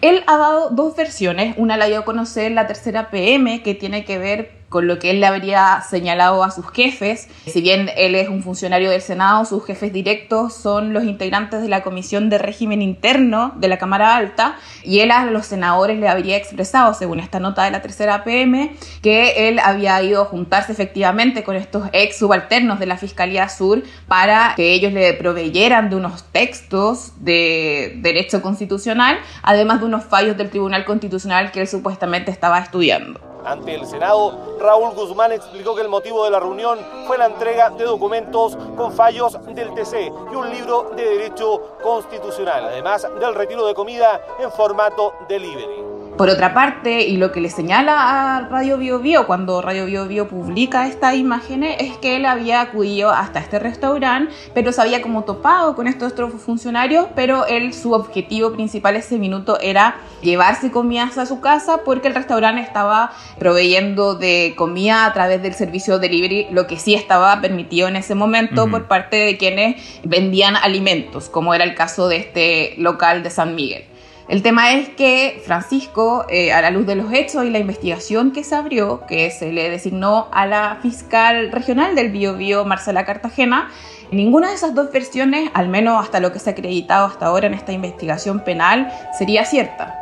Él 0.00 0.22
ha 0.26 0.36
dado 0.36 0.70
dos 0.70 0.96
versiones, 0.96 1.54
una 1.58 1.76
la 1.76 1.86
dio 1.86 2.00
a 2.00 2.04
conocer 2.04 2.50
la 2.52 2.66
tercera 2.66 3.10
PM, 3.10 3.62
que 3.62 3.74
tiene 3.74 4.04
que 4.04 4.18
ver 4.18 4.61
con 4.72 4.86
lo 4.86 4.98
que 4.98 5.10
él 5.10 5.20
le 5.20 5.26
habría 5.26 5.84
señalado 5.88 6.42
a 6.42 6.50
sus 6.50 6.66
jefes. 6.70 7.28
Si 7.46 7.60
bien 7.60 7.90
él 7.94 8.14
es 8.14 8.30
un 8.30 8.42
funcionario 8.42 8.90
del 8.90 9.02
Senado, 9.02 9.44
sus 9.44 9.64
jefes 9.66 9.92
directos 9.92 10.54
son 10.54 10.94
los 10.94 11.04
integrantes 11.04 11.60
de 11.60 11.68
la 11.68 11.82
Comisión 11.82 12.30
de 12.30 12.38
Régimen 12.38 12.80
Interno 12.80 13.52
de 13.56 13.68
la 13.68 13.76
Cámara 13.76 14.16
Alta 14.16 14.56
y 14.82 15.00
él 15.00 15.10
a 15.10 15.26
los 15.26 15.44
senadores 15.44 15.98
le 15.98 16.08
habría 16.08 16.38
expresado, 16.38 16.94
según 16.94 17.20
esta 17.20 17.38
nota 17.38 17.64
de 17.64 17.70
la 17.70 17.82
tercera 17.82 18.24
PM, 18.24 18.74
que 19.02 19.48
él 19.48 19.58
había 19.58 20.02
ido 20.02 20.22
a 20.22 20.24
juntarse 20.24 20.72
efectivamente 20.72 21.44
con 21.44 21.54
estos 21.54 21.88
ex 21.92 22.16
subalternos 22.16 22.80
de 22.80 22.86
la 22.86 22.96
Fiscalía 22.96 23.50
Sur 23.50 23.82
para 24.08 24.54
que 24.56 24.72
ellos 24.72 24.94
le 24.94 25.12
proveyeran 25.12 25.90
de 25.90 25.96
unos 25.96 26.24
textos 26.32 27.12
de 27.20 27.98
derecho 27.98 28.40
constitucional, 28.40 29.18
además 29.42 29.80
de 29.80 29.86
unos 29.86 30.04
fallos 30.04 30.38
del 30.38 30.48
Tribunal 30.48 30.86
Constitucional 30.86 31.52
que 31.52 31.60
él 31.60 31.68
supuestamente 31.68 32.30
estaba 32.30 32.58
estudiando. 32.58 33.31
Ante 33.44 33.74
el 33.74 33.86
Senado, 33.86 34.56
Raúl 34.60 34.94
Guzmán 34.94 35.32
explicó 35.32 35.74
que 35.74 35.82
el 35.82 35.88
motivo 35.88 36.24
de 36.24 36.30
la 36.30 36.40
reunión 36.40 36.78
fue 37.06 37.18
la 37.18 37.26
entrega 37.26 37.70
de 37.70 37.84
documentos 37.84 38.56
con 38.76 38.92
fallos 38.92 39.38
del 39.54 39.74
TC 39.74 40.12
y 40.32 40.34
un 40.34 40.50
libro 40.50 40.90
de 40.96 41.04
derecho 41.04 41.76
constitucional, 41.82 42.64
además 42.66 43.06
del 43.20 43.34
retiro 43.34 43.66
de 43.66 43.74
comida 43.74 44.20
en 44.38 44.50
formato 44.50 45.14
delivery. 45.28 45.91
Por 46.16 46.28
otra 46.28 46.52
parte, 46.52 47.08
y 47.08 47.16
lo 47.16 47.32
que 47.32 47.40
le 47.40 47.48
señala 47.48 48.36
a 48.36 48.48
Radio 48.48 48.76
Bio 48.76 48.98
Bio 48.98 49.26
cuando 49.26 49.62
Radio 49.62 49.86
Bio 49.86 50.06
Bio 50.06 50.28
publica 50.28 50.86
estas 50.86 51.16
imágenes 51.16 51.76
es 51.80 51.96
que 51.96 52.16
él 52.16 52.26
había 52.26 52.60
acudido 52.60 53.10
hasta 53.10 53.40
este 53.40 53.58
restaurante, 53.58 54.32
pero 54.52 54.72
se 54.72 54.82
había 54.82 55.00
como 55.00 55.24
topado 55.24 55.74
con 55.74 55.88
estos 55.88 56.12
otros 56.12 56.34
funcionarios, 56.34 57.06
pero 57.16 57.46
él 57.46 57.72
su 57.72 57.94
objetivo 57.94 58.52
principal 58.52 58.96
ese 58.96 59.18
minuto 59.18 59.58
era 59.60 59.96
llevarse 60.20 60.70
comidas 60.70 61.16
a 61.16 61.24
su 61.24 61.40
casa 61.40 61.78
porque 61.82 62.08
el 62.08 62.14
restaurante 62.14 62.60
estaba 62.60 63.12
proveyendo 63.38 64.14
de 64.14 64.52
comida 64.54 65.06
a 65.06 65.14
través 65.14 65.42
del 65.42 65.54
servicio 65.54 65.98
delivery, 65.98 66.48
lo 66.50 66.66
que 66.66 66.78
sí 66.78 66.94
estaba 66.94 67.40
permitido 67.40 67.88
en 67.88 67.96
ese 67.96 68.14
momento 68.14 68.70
por 68.70 68.86
parte 68.86 69.16
de 69.16 69.38
quienes 69.38 70.00
vendían 70.04 70.56
alimentos, 70.56 71.30
como 71.30 71.54
era 71.54 71.64
el 71.64 71.74
caso 71.74 72.08
de 72.08 72.16
este 72.16 72.74
local 72.76 73.22
de 73.22 73.30
San 73.30 73.54
Miguel. 73.54 73.86
El 74.28 74.42
tema 74.42 74.72
es 74.72 74.88
que 74.90 75.42
Francisco, 75.44 76.24
eh, 76.28 76.52
a 76.52 76.62
la 76.62 76.70
luz 76.70 76.86
de 76.86 76.94
los 76.94 77.12
hechos 77.12 77.44
y 77.44 77.50
la 77.50 77.58
investigación 77.58 78.32
que 78.32 78.44
se 78.44 78.54
abrió, 78.54 79.04
que 79.06 79.30
se 79.30 79.52
le 79.52 79.68
designó 79.68 80.28
a 80.32 80.46
la 80.46 80.78
fiscal 80.80 81.50
regional 81.50 81.94
del 81.94 82.12
Bio 82.12 82.64
Marcela 82.64 83.04
Cartagena, 83.04 83.68
ninguna 84.12 84.48
de 84.50 84.54
esas 84.54 84.74
dos 84.74 84.92
versiones, 84.92 85.50
al 85.54 85.68
menos 85.68 86.02
hasta 86.02 86.20
lo 86.20 86.32
que 86.32 86.38
se 86.38 86.50
ha 86.50 86.52
acreditado 86.52 87.06
hasta 87.06 87.26
ahora 87.26 87.48
en 87.48 87.54
esta 87.54 87.72
investigación 87.72 88.44
penal, 88.44 88.92
sería 89.18 89.44
cierta. 89.44 89.98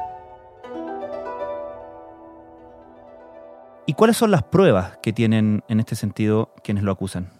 ¿Y 3.87 3.95
cuáles 3.95 4.19
son 4.19 4.31
las 4.31 4.43
pruebas 4.43 4.99
que 5.03 5.12
tienen 5.12 5.65
en 5.69 5.81
este 5.81 5.97
sentido 5.97 6.55
quienes 6.62 6.85
lo 6.85 6.93
acusan? 6.93 7.39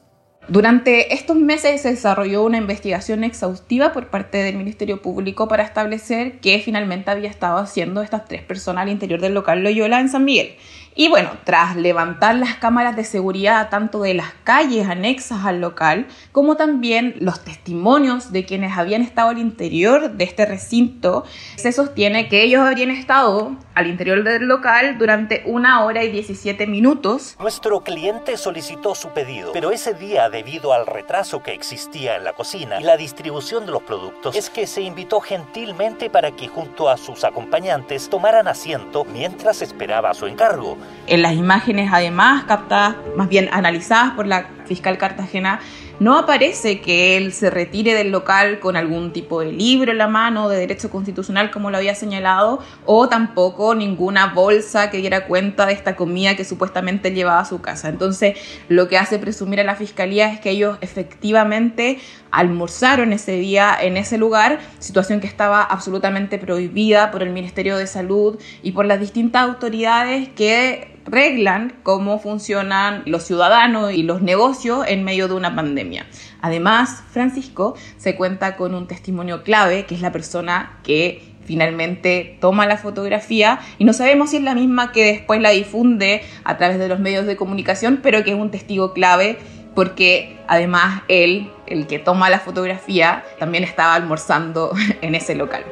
Durante 0.51 1.15
estos 1.15 1.37
meses 1.37 1.81
se 1.81 1.91
desarrolló 1.91 2.43
una 2.43 2.59
investigación 2.59 3.23
exhaustiva 3.23 3.93
por 3.93 4.09
parte 4.09 4.39
del 4.39 4.57
Ministerio 4.57 5.01
Público 5.01 5.47
para 5.47 5.63
establecer 5.63 6.41
qué 6.41 6.59
finalmente 6.59 7.09
había 7.09 7.31
estado 7.31 7.59
haciendo 7.59 8.03
estas 8.03 8.25
tres 8.25 8.43
personas 8.43 8.83
al 8.83 8.89
interior 8.89 9.21
del 9.21 9.33
local 9.33 9.63
Loyola 9.63 10.01
en 10.01 10.09
San 10.09 10.25
Miguel. 10.25 10.57
Y 10.95 11.09
bueno, 11.09 11.31
tras 11.45 11.77
levantar 11.77 12.35
las 12.35 12.57
cámaras 12.57 12.97
de 12.97 13.05
seguridad 13.05 13.69
tanto 13.71 14.03
de 14.03 14.15
las 14.15 14.33
calles 14.45 14.89
anexas 14.89 15.45
al 15.45 15.61
local, 15.61 16.07
como 16.33 16.57
también 16.57 17.15
los 17.21 17.45
testimonios 17.45 18.33
de 18.33 18.45
quienes 18.45 18.77
habían 18.77 19.03
estado 19.03 19.31
al 19.31 19.39
interior 19.39 20.11
de 20.11 20.25
este 20.25 20.47
recinto, 20.47 21.25
se 21.57 21.73
sostiene 21.73 22.29
que 22.29 22.43
ellos 22.43 22.61
habrían 22.63 22.91
estado 22.91 23.57
al 23.75 23.87
interior 23.87 24.25
del 24.25 24.47
local 24.47 24.99
durante 24.99 25.43
una 25.47 25.85
hora 25.85 26.03
y 26.03 26.11
17 26.11 26.67
minutos. 26.67 27.37
Nuestro 27.39 27.83
cliente 27.83 28.37
solicitó 28.37 28.95
su 28.95 29.09
pedido, 29.11 29.53
pero 29.53 29.71
ese 29.71 29.95
día, 29.95 30.29
debido 30.29 30.73
al 30.73 30.87
retraso 30.87 31.43
que 31.43 31.53
existía 31.53 32.17
en 32.17 32.25
la 32.25 32.33
cocina 32.33 32.81
y 32.81 32.85
la 32.85 32.97
distribución 32.97 33.65
de 33.65 33.73
los 33.73 33.83
productos, 33.83 34.35
es 34.37 34.51
que 34.51 34.67
se 34.67 34.83
invitó 34.83 35.21
gentilmente 35.21 36.11
para 36.11 36.33
que 36.33 36.49
junto 36.49 36.91
a 36.91 36.97
sus 36.97 37.25
acompañantes 37.25 38.11
tomaran 38.11 38.49
asiento 38.49 39.05
mientras 39.05 39.63
esperaba 39.63 40.13
su 40.15 40.27
encargo. 40.27 40.77
En 41.07 41.23
las 41.23 41.35
imágenes, 41.35 41.91
además, 41.93 42.45
captadas, 42.45 42.97
más 43.17 43.29
bien 43.29 43.49
analizadas 43.53 44.13
por 44.13 44.27
la 44.27 44.47
fiscal 44.67 44.97
Cartagena, 44.99 45.61
no 46.01 46.19
aparece 46.19 46.81
que 46.81 47.19
él 47.19 47.33
se 47.33 47.51
retire 47.51 47.95
del 47.95 48.11
local 48.11 48.59
con 48.59 48.75
algún 48.75 49.13
tipo 49.13 49.41
de 49.41 49.53
libro 49.53 49.93
en 49.93 49.99
la 49.99 50.09
mano 50.09 50.49
de 50.49 50.59
derecho 50.59 50.91
constitucional 50.91 51.51
como 51.51 51.71
lo 51.71 51.77
había 51.77 51.95
señalado 51.95 52.61
o 52.87 53.09
tampoco 53.09 53.75
ninguna 53.75 54.33
bolsa 54.33 54.91
que 54.91 54.97
diera 54.97 55.27
cuenta 55.27 55.67
de 55.67 55.75
esta 55.75 55.97
comida 55.97 56.37
que 56.37 56.45
supuestamente 56.45 57.13
llevaba 57.13 57.41
a 57.41 57.45
su 57.45 57.61
casa. 57.61 57.91
Entonces 57.91 58.39
lo 58.69 58.89
que 58.89 58.97
hace 58.97 59.19
presumir 59.19 59.61
a 59.61 59.65
la 59.65 59.77
fiscalía 59.77 60.33
es 60.33 60.41
que 60.41 60.51
ellos 60.51 60.79
efectivamente 60.81 61.99
almorzaron 62.31 63.13
ese 63.13 63.33
día 63.33 63.77
en 63.79 63.99
ese 63.99 64.17
lugar, 64.17 64.61
situación 64.79 65.21
que 65.21 65.27
estaba 65.27 65.63
absolutamente 65.63 66.39
prohibida 66.39 67.11
por 67.11 67.23
el 67.23 67.31
Ministerio 67.31 67.77
de 67.77 67.87
Salud 67.87 68.39
y 68.63 68.73
por 68.73 68.87
las 68.87 69.01
distintas 69.01 69.43
autoridades 69.43 70.31
que 70.31 71.00
reglan 71.11 71.75
cómo 71.83 72.19
funcionan 72.19 73.03
los 73.07 73.25
ciudadanos 73.25 73.93
y 73.93 74.03
los 74.03 74.23
negocios 74.23 74.85
en 74.87 75.05
medio 75.05 75.29
de 75.29 75.35
una 75.35 75.55
pandemia. 75.55 76.07
Además, 76.41 77.03
Francisco 77.11 77.75
se 77.97 78.15
cuenta 78.17 78.57
con 78.57 78.75
un 78.75 78.87
testimonio 78.87 79.43
clave, 79.43 79.87
que 79.87 79.95
es 79.95 80.01
la 80.01 80.13
persona 80.13 80.79
que 80.83 81.35
finalmente 81.45 82.39
toma 82.41 82.67
la 82.67 82.77
fotografía 82.77 83.59
y 83.79 83.85
no 83.85 83.93
sabemos 83.93 84.31
si 84.31 84.37
es 84.37 84.43
la 84.43 84.55
misma 84.55 84.93
que 84.93 85.05
después 85.05 85.41
la 85.41 85.51
difunde 85.51 86.23
a 86.45 86.57
través 86.57 86.79
de 86.79 86.89
los 86.89 87.01
medios 87.01 87.27
de 87.27 87.37
comunicación, 87.37 88.01
pero 88.03 88.23
que 88.23 88.31
es 88.31 88.37
un 88.37 88.51
testigo 88.51 88.93
clave 88.93 89.39
porque 89.75 90.39
además 90.47 91.03
él, 91.09 91.51
el 91.67 91.87
que 91.87 91.99
toma 91.99 92.31
la 92.31 92.41
fotografía, 92.41 93.25
también 93.39 93.65
estaba 93.65 93.95
almorzando 93.95 94.73
en 95.01 95.15
ese 95.15 95.35
local. 95.35 95.65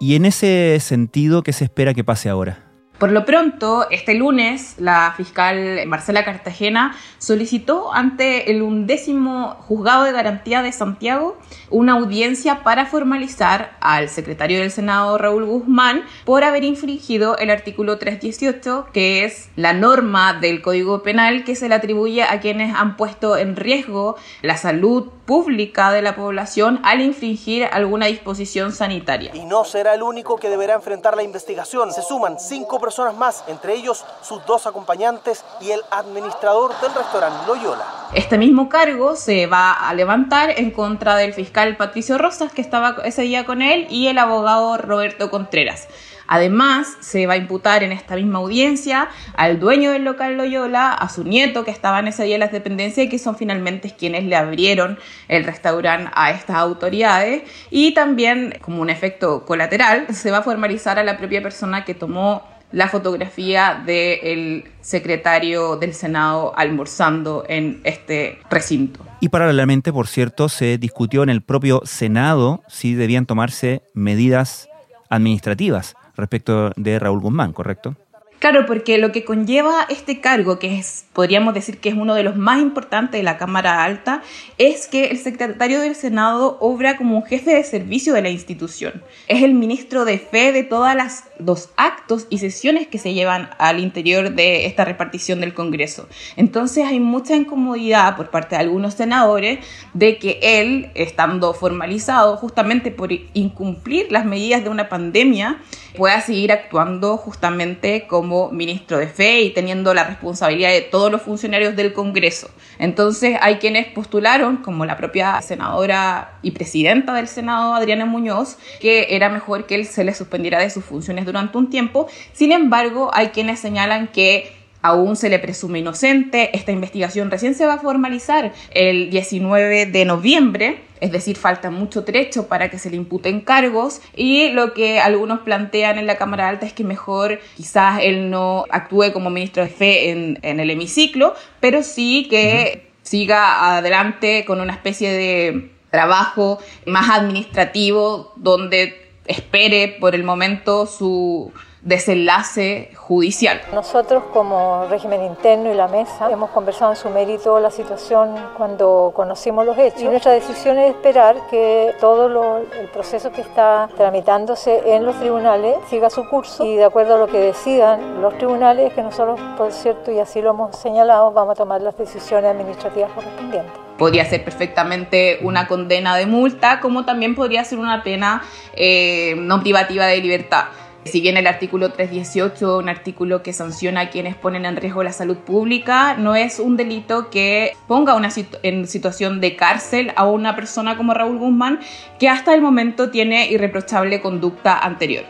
Y 0.00 0.14
en 0.14 0.24
ese 0.24 0.78
sentido, 0.80 1.42
¿qué 1.42 1.52
se 1.52 1.64
espera 1.64 1.94
que 1.94 2.04
pase 2.04 2.28
ahora? 2.28 2.68
Por 2.98 3.12
lo 3.12 3.24
pronto, 3.24 3.86
este 3.90 4.14
lunes, 4.14 4.74
la 4.78 5.14
fiscal 5.16 5.86
Marcela 5.86 6.24
Cartagena 6.24 6.96
solicitó 7.18 7.94
ante 7.94 8.50
el 8.50 8.60
undécimo 8.60 9.50
juzgado 9.60 10.02
de 10.02 10.10
garantía 10.10 10.62
de 10.62 10.72
Santiago 10.72 11.38
una 11.70 11.92
audiencia 11.92 12.64
para 12.64 12.86
formalizar 12.86 13.76
al 13.80 14.08
secretario 14.08 14.58
del 14.58 14.72
Senado, 14.72 15.16
Raúl 15.16 15.44
Guzmán, 15.44 16.02
por 16.24 16.42
haber 16.42 16.64
infringido 16.64 17.38
el 17.38 17.50
artículo 17.50 17.98
318, 17.98 18.88
que 18.92 19.24
es 19.24 19.48
la 19.54 19.74
norma 19.74 20.34
del 20.34 20.60
Código 20.60 21.04
Penal 21.04 21.44
que 21.44 21.54
se 21.54 21.68
le 21.68 21.76
atribuye 21.76 22.24
a 22.24 22.40
quienes 22.40 22.74
han 22.74 22.96
puesto 22.96 23.36
en 23.36 23.54
riesgo 23.54 24.16
la 24.42 24.56
salud 24.56 25.12
pública 25.28 25.92
de 25.92 26.00
la 26.00 26.16
población 26.16 26.80
al 26.84 27.02
infringir 27.02 27.68
alguna 27.70 28.06
disposición 28.06 28.72
sanitaria. 28.72 29.30
Y 29.34 29.44
no 29.44 29.62
será 29.62 29.92
el 29.92 30.02
único 30.02 30.36
que 30.36 30.48
deberá 30.48 30.72
enfrentar 30.72 31.16
la 31.16 31.22
investigación. 31.22 31.92
Se 31.92 32.00
suman 32.00 32.40
cinco 32.40 32.80
personas 32.80 33.14
más, 33.14 33.44
entre 33.46 33.74
ellos 33.74 34.06
sus 34.22 34.44
dos 34.46 34.66
acompañantes 34.66 35.44
y 35.60 35.70
el 35.70 35.82
administrador 35.90 36.72
del 36.80 36.94
restaurante 36.94 37.46
Loyola. 37.46 37.84
Este 38.14 38.38
mismo 38.38 38.70
cargo 38.70 39.16
se 39.16 39.46
va 39.46 39.74
a 39.74 39.92
levantar 39.92 40.48
en 40.56 40.70
contra 40.70 41.14
del 41.16 41.34
fiscal 41.34 41.76
Patricio 41.76 42.16
Rosas, 42.16 42.50
que 42.50 42.62
estaba 42.62 42.96
ese 43.04 43.20
día 43.20 43.44
con 43.44 43.60
él, 43.60 43.86
y 43.90 44.06
el 44.06 44.16
abogado 44.16 44.78
Roberto 44.78 45.30
Contreras. 45.30 45.88
Además, 46.28 46.98
se 47.00 47.26
va 47.26 47.32
a 47.32 47.36
imputar 47.38 47.82
en 47.82 47.90
esta 47.90 48.14
misma 48.14 48.38
audiencia 48.38 49.08
al 49.34 49.58
dueño 49.58 49.90
del 49.92 50.04
local 50.04 50.36
Loyola, 50.36 50.92
a 50.92 51.08
su 51.08 51.24
nieto 51.24 51.64
que 51.64 51.70
estaba 51.70 51.98
en 51.98 52.08
ese 52.08 52.24
día 52.24 52.34
en 52.36 52.40
las 52.40 52.52
dependencias 52.52 53.06
y 53.06 53.08
que 53.08 53.18
son 53.18 53.34
finalmente 53.34 53.94
quienes 53.98 54.24
le 54.24 54.36
abrieron 54.36 54.98
el 55.28 55.44
restaurante 55.44 56.10
a 56.14 56.30
estas 56.30 56.56
autoridades. 56.56 57.42
Y 57.70 57.94
también, 57.94 58.58
como 58.60 58.82
un 58.82 58.90
efecto 58.90 59.46
colateral, 59.46 60.06
se 60.14 60.30
va 60.30 60.38
a 60.38 60.42
formalizar 60.42 60.98
a 60.98 61.02
la 61.02 61.16
propia 61.16 61.42
persona 61.42 61.86
que 61.86 61.94
tomó 61.94 62.42
la 62.72 62.88
fotografía 62.88 63.82
del 63.86 64.64
secretario 64.82 65.76
del 65.76 65.94
Senado 65.94 66.52
almorzando 66.56 67.44
en 67.48 67.80
este 67.84 68.38
recinto. 68.50 69.00
Y 69.20 69.30
paralelamente, 69.30 69.94
por 69.94 70.06
cierto, 70.06 70.50
se 70.50 70.76
discutió 70.76 71.22
en 71.22 71.30
el 71.30 71.40
propio 71.40 71.80
Senado 71.84 72.62
si 72.68 72.94
debían 72.94 73.24
tomarse 73.24 73.80
medidas 73.94 74.68
administrativas 75.08 75.96
respecto 76.18 76.72
de 76.76 76.98
Raúl 76.98 77.20
Guzmán, 77.20 77.52
¿correcto? 77.52 77.96
Claro, 78.38 78.66
porque 78.66 78.98
lo 78.98 79.10
que 79.10 79.24
conlleva 79.24 79.86
este 79.88 80.20
cargo, 80.20 80.60
que 80.60 80.78
es, 80.78 81.06
podríamos 81.12 81.54
decir 81.54 81.78
que 81.78 81.88
es 81.88 81.96
uno 81.96 82.14
de 82.14 82.22
los 82.22 82.36
más 82.36 82.60
importantes 82.60 83.18
de 83.18 83.24
la 83.24 83.36
Cámara 83.36 83.82
Alta, 83.82 84.22
es 84.58 84.86
que 84.86 85.06
el 85.06 85.18
secretario 85.18 85.80
del 85.80 85.96
Senado 85.96 86.56
obra 86.60 86.96
como 86.96 87.16
un 87.16 87.24
jefe 87.24 87.54
de 87.54 87.64
servicio 87.64 88.14
de 88.14 88.22
la 88.22 88.30
institución. 88.30 89.02
Es 89.26 89.42
el 89.42 89.54
ministro 89.54 90.04
de 90.04 90.18
fe 90.18 90.52
de 90.52 90.62
todas 90.62 90.94
las 90.94 91.24
los 91.38 91.70
actos 91.76 92.26
y 92.30 92.38
sesiones 92.38 92.88
que 92.88 92.98
se 92.98 93.14
llevan 93.14 93.50
al 93.58 93.78
interior 93.80 94.34
de 94.34 94.66
esta 94.66 94.84
repartición 94.84 95.40
del 95.40 95.54
Congreso. 95.54 96.08
Entonces 96.36 96.84
hay 96.84 97.00
mucha 97.00 97.36
incomodidad 97.36 98.16
por 98.16 98.30
parte 98.30 98.56
de 98.56 98.62
algunos 98.62 98.94
senadores 98.94 99.60
de 99.94 100.18
que 100.18 100.38
él, 100.42 100.90
estando 100.94 101.54
formalizado 101.54 102.36
justamente 102.36 102.90
por 102.90 103.12
incumplir 103.34 104.10
las 104.10 104.24
medidas 104.24 104.64
de 104.64 104.70
una 104.70 104.88
pandemia, 104.88 105.60
pueda 105.96 106.20
seguir 106.20 106.52
actuando 106.52 107.16
justamente 107.16 108.06
como 108.06 108.27
ministro 108.52 108.98
de 108.98 109.06
fe 109.06 109.40
y 109.40 109.50
teniendo 109.50 109.94
la 109.94 110.04
responsabilidad 110.04 110.70
de 110.70 110.82
todos 110.82 111.10
los 111.10 111.22
funcionarios 111.22 111.76
del 111.76 111.92
Congreso. 111.92 112.50
Entonces 112.78 113.36
hay 113.40 113.56
quienes 113.56 113.86
postularon, 113.86 114.58
como 114.58 114.84
la 114.84 114.96
propia 114.96 115.40
senadora 115.42 116.38
y 116.42 116.52
presidenta 116.52 117.14
del 117.14 117.28
Senado, 117.28 117.74
Adriana 117.74 118.04
Muñoz, 118.04 118.58
que 118.80 119.08
era 119.10 119.28
mejor 119.28 119.66
que 119.66 119.74
él 119.74 119.86
se 119.86 120.04
le 120.04 120.14
suspendiera 120.14 120.58
de 120.58 120.70
sus 120.70 120.84
funciones 120.84 121.24
durante 121.24 121.58
un 121.58 121.70
tiempo. 121.70 122.08
Sin 122.32 122.52
embargo, 122.52 123.10
hay 123.12 123.28
quienes 123.28 123.60
señalan 123.60 124.08
que 124.08 124.57
aún 124.82 125.16
se 125.16 125.28
le 125.28 125.38
presume 125.38 125.80
inocente. 125.80 126.56
Esta 126.56 126.72
investigación 126.72 127.30
recién 127.30 127.54
se 127.54 127.66
va 127.66 127.74
a 127.74 127.78
formalizar 127.78 128.52
el 128.70 129.10
19 129.10 129.86
de 129.86 130.04
noviembre, 130.04 130.80
es 131.00 131.12
decir, 131.12 131.36
falta 131.36 131.70
mucho 131.70 132.04
trecho 132.04 132.48
para 132.48 132.70
que 132.70 132.78
se 132.78 132.90
le 132.90 132.96
imputen 132.96 133.40
cargos 133.40 134.00
y 134.16 134.50
lo 134.50 134.74
que 134.74 135.00
algunos 135.00 135.40
plantean 135.40 135.98
en 135.98 136.06
la 136.06 136.16
Cámara 136.16 136.48
Alta 136.48 136.66
es 136.66 136.72
que 136.72 136.84
mejor 136.84 137.40
quizás 137.56 138.00
él 138.02 138.30
no 138.30 138.64
actúe 138.70 139.12
como 139.12 139.30
ministro 139.30 139.62
de 139.62 139.68
fe 139.68 140.10
en, 140.10 140.38
el 140.42 140.70
hemiciclo, 140.70 141.34
pero 141.60 141.82
sí 141.82 142.26
que 142.28 142.88
siga 143.02 143.76
adelante 143.76 144.44
con 144.44 144.60
una 144.60 144.72
especie 144.72 145.12
de 145.12 145.70
trabajo 145.90 146.58
más 146.84 147.08
administrativo 147.10 148.32
donde 148.36 149.08
espere 149.26 149.96
por 150.00 150.14
el 150.14 150.24
momento 150.24 150.86
su 150.86 151.52
desenlace 151.82 152.90
judicial. 152.96 153.60
Nosotros 153.72 154.24
como 154.32 154.86
régimen 154.88 155.24
interno 155.24 155.72
y 155.72 155.74
la 155.74 155.88
mesa 155.88 156.30
hemos 156.30 156.50
conversado 156.50 156.92
en 156.92 156.96
su 156.96 157.08
mérito 157.10 157.60
la 157.60 157.70
situación 157.70 158.34
cuando 158.56 159.12
conocimos 159.14 159.64
los 159.64 159.78
hechos 159.78 160.02
y 160.02 160.04
nuestra 160.04 160.32
decisión 160.32 160.78
es 160.78 160.94
esperar 160.94 161.36
que 161.50 161.94
todo 162.00 162.58
el 162.58 162.88
proceso 162.88 163.30
que 163.30 163.42
está 163.42 163.88
tramitándose 163.96 164.94
en 164.94 165.04
los 165.04 165.18
tribunales 165.18 165.76
siga 165.88 166.10
su 166.10 166.28
curso 166.28 166.64
y 166.64 166.76
de 166.76 166.84
acuerdo 166.84 167.14
a 167.14 167.18
lo 167.18 167.26
que 167.28 167.38
decidan 167.38 168.20
los 168.20 168.36
tribunales 168.38 168.92
que 168.92 169.02
nosotros 169.02 169.40
por 169.56 169.72
cierto 169.72 170.10
y 170.10 170.18
así 170.18 170.42
lo 170.42 170.50
hemos 170.50 170.76
señalado 170.76 171.32
vamos 171.32 171.52
a 171.52 171.56
tomar 171.56 171.80
las 171.80 171.96
decisiones 171.96 172.50
administrativas 172.50 173.12
correspondientes. 173.12 173.72
Podría 173.96 174.24
ser 174.24 174.44
perfectamente 174.44 175.40
una 175.42 175.66
condena 175.66 176.16
de 176.16 176.26
multa, 176.26 176.78
como 176.78 177.04
también 177.04 177.34
podría 177.34 177.64
ser 177.64 177.80
una 177.80 178.04
pena 178.04 178.42
eh, 178.74 179.34
no 179.36 179.60
privativa 179.60 180.06
de 180.06 180.18
libertad. 180.18 180.66
Si 181.08 181.22
bien 181.22 181.38
el 181.38 181.46
artículo 181.46 181.90
318, 181.90 182.78
un 182.78 182.88
artículo 182.90 183.42
que 183.42 183.54
sanciona 183.54 184.02
a 184.02 184.10
quienes 184.10 184.36
ponen 184.36 184.66
en 184.66 184.76
riesgo 184.76 185.02
la 185.02 185.12
salud 185.12 185.38
pública, 185.38 186.14
no 186.18 186.36
es 186.36 186.60
un 186.60 186.76
delito 186.76 187.30
que 187.30 187.72
ponga 187.86 188.14
en 188.62 188.86
situación 188.86 189.40
de 189.40 189.56
cárcel 189.56 190.12
a 190.16 190.26
una 190.26 190.54
persona 190.54 190.98
como 190.98 191.14
Raúl 191.14 191.38
Guzmán, 191.38 191.80
que 192.18 192.28
hasta 192.28 192.54
el 192.54 192.60
momento 192.60 193.10
tiene 193.10 193.50
irreprochable 193.50 194.20
conducta 194.20 194.78
anterior. 194.78 195.24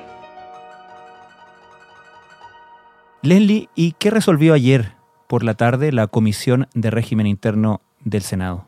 Leslie, 3.22 3.68
¿y 3.74 3.92
qué 3.92 4.10
resolvió 4.10 4.54
ayer 4.54 4.92
por 5.26 5.44
la 5.44 5.54
tarde 5.54 5.92
la 5.92 6.06
Comisión 6.08 6.68
de 6.74 6.90
Régimen 6.90 7.26
Interno 7.26 7.80
del 8.04 8.22
Senado? 8.22 8.67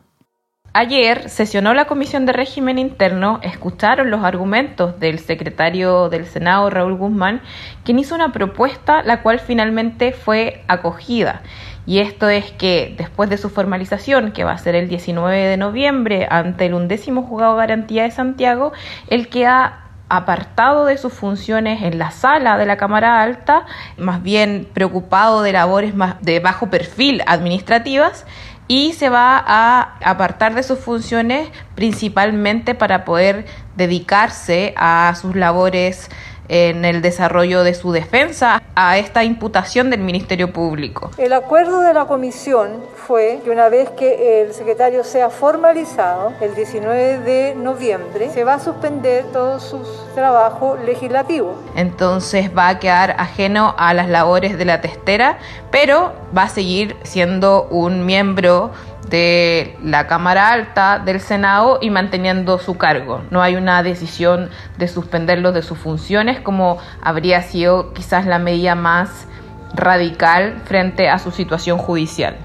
Ayer 0.72 1.28
sesionó 1.28 1.74
la 1.74 1.86
Comisión 1.86 2.26
de 2.26 2.32
Régimen 2.32 2.78
Interno, 2.78 3.40
escucharon 3.42 4.08
los 4.08 4.22
argumentos 4.22 5.00
del 5.00 5.18
secretario 5.18 6.08
del 6.08 6.26
Senado, 6.26 6.70
Raúl 6.70 6.96
Guzmán, 6.96 7.40
quien 7.82 7.98
hizo 7.98 8.14
una 8.14 8.32
propuesta 8.32 9.02
la 9.02 9.20
cual 9.20 9.40
finalmente 9.40 10.12
fue 10.12 10.62
acogida. 10.68 11.42
Y 11.86 11.98
esto 11.98 12.28
es 12.28 12.52
que 12.52 12.94
después 12.96 13.28
de 13.28 13.36
su 13.36 13.50
formalización, 13.50 14.30
que 14.30 14.44
va 14.44 14.52
a 14.52 14.58
ser 14.58 14.76
el 14.76 14.88
19 14.88 15.36
de 15.38 15.56
noviembre 15.56 16.28
ante 16.30 16.66
el 16.66 16.74
undécimo 16.74 17.24
juzgado 17.24 17.54
de 17.54 17.62
garantía 17.62 18.04
de 18.04 18.12
Santiago, 18.12 18.72
el 19.08 19.28
que 19.28 19.48
ha 19.48 19.90
apartado 20.10 20.84
de 20.84 20.98
sus 20.98 21.12
funciones 21.12 21.82
en 21.82 21.98
la 21.98 22.10
sala 22.10 22.58
de 22.58 22.66
la 22.66 22.76
Cámara 22.76 23.22
Alta, 23.22 23.64
más 23.96 24.22
bien 24.22 24.68
preocupado 24.72 25.42
de 25.42 25.52
labores 25.52 25.94
de 26.20 26.40
bajo 26.40 26.68
perfil 26.68 27.22
administrativas, 27.26 28.26
y 28.70 28.92
se 28.92 29.08
va 29.08 29.36
a 29.44 29.96
apartar 30.00 30.54
de 30.54 30.62
sus 30.62 30.78
funciones 30.78 31.48
principalmente 31.74 32.76
para 32.76 33.04
poder 33.04 33.44
dedicarse 33.74 34.74
a 34.76 35.12
sus 35.20 35.34
labores 35.34 36.08
en 36.50 36.84
el 36.84 37.00
desarrollo 37.00 37.62
de 37.62 37.74
su 37.74 37.92
defensa 37.92 38.60
a 38.74 38.98
esta 38.98 39.22
imputación 39.22 39.88
del 39.88 40.00
Ministerio 40.00 40.52
Público. 40.52 41.12
El 41.16 41.32
acuerdo 41.32 41.80
de 41.80 41.94
la 41.94 42.06
comisión 42.06 42.82
fue 43.06 43.40
que 43.44 43.50
una 43.50 43.68
vez 43.68 43.88
que 43.90 44.42
el 44.42 44.52
secretario 44.52 45.04
sea 45.04 45.30
formalizado, 45.30 46.32
el 46.40 46.54
19 46.56 47.20
de 47.20 47.54
noviembre, 47.54 48.30
se 48.30 48.42
va 48.42 48.54
a 48.54 48.58
suspender 48.58 49.24
todo 49.32 49.60
su 49.60 49.80
trabajo 50.16 50.76
legislativo. 50.84 51.54
Entonces 51.76 52.50
va 52.56 52.68
a 52.68 52.78
quedar 52.80 53.14
ajeno 53.18 53.74
a 53.78 53.94
las 53.94 54.08
labores 54.08 54.58
de 54.58 54.64
la 54.64 54.80
testera, 54.80 55.38
pero 55.70 56.12
va 56.36 56.44
a 56.44 56.48
seguir 56.48 56.96
siendo 57.04 57.68
un 57.70 58.04
miembro 58.06 58.72
de 59.10 59.76
la 59.82 60.06
Cámara 60.06 60.52
Alta 60.52 61.00
del 61.00 61.20
Senado 61.20 61.78
y 61.80 61.90
manteniendo 61.90 62.58
su 62.58 62.78
cargo. 62.78 63.22
No 63.30 63.42
hay 63.42 63.56
una 63.56 63.82
decisión 63.82 64.50
de 64.78 64.86
suspenderlo 64.86 65.52
de 65.52 65.62
sus 65.62 65.78
funciones 65.78 66.40
como 66.40 66.78
habría 67.02 67.42
sido 67.42 67.92
quizás 67.92 68.24
la 68.26 68.38
medida 68.38 68.76
más 68.76 69.26
radical 69.74 70.62
frente 70.64 71.08
a 71.08 71.18
su 71.18 71.32
situación 71.32 71.78
judicial. 71.78 72.36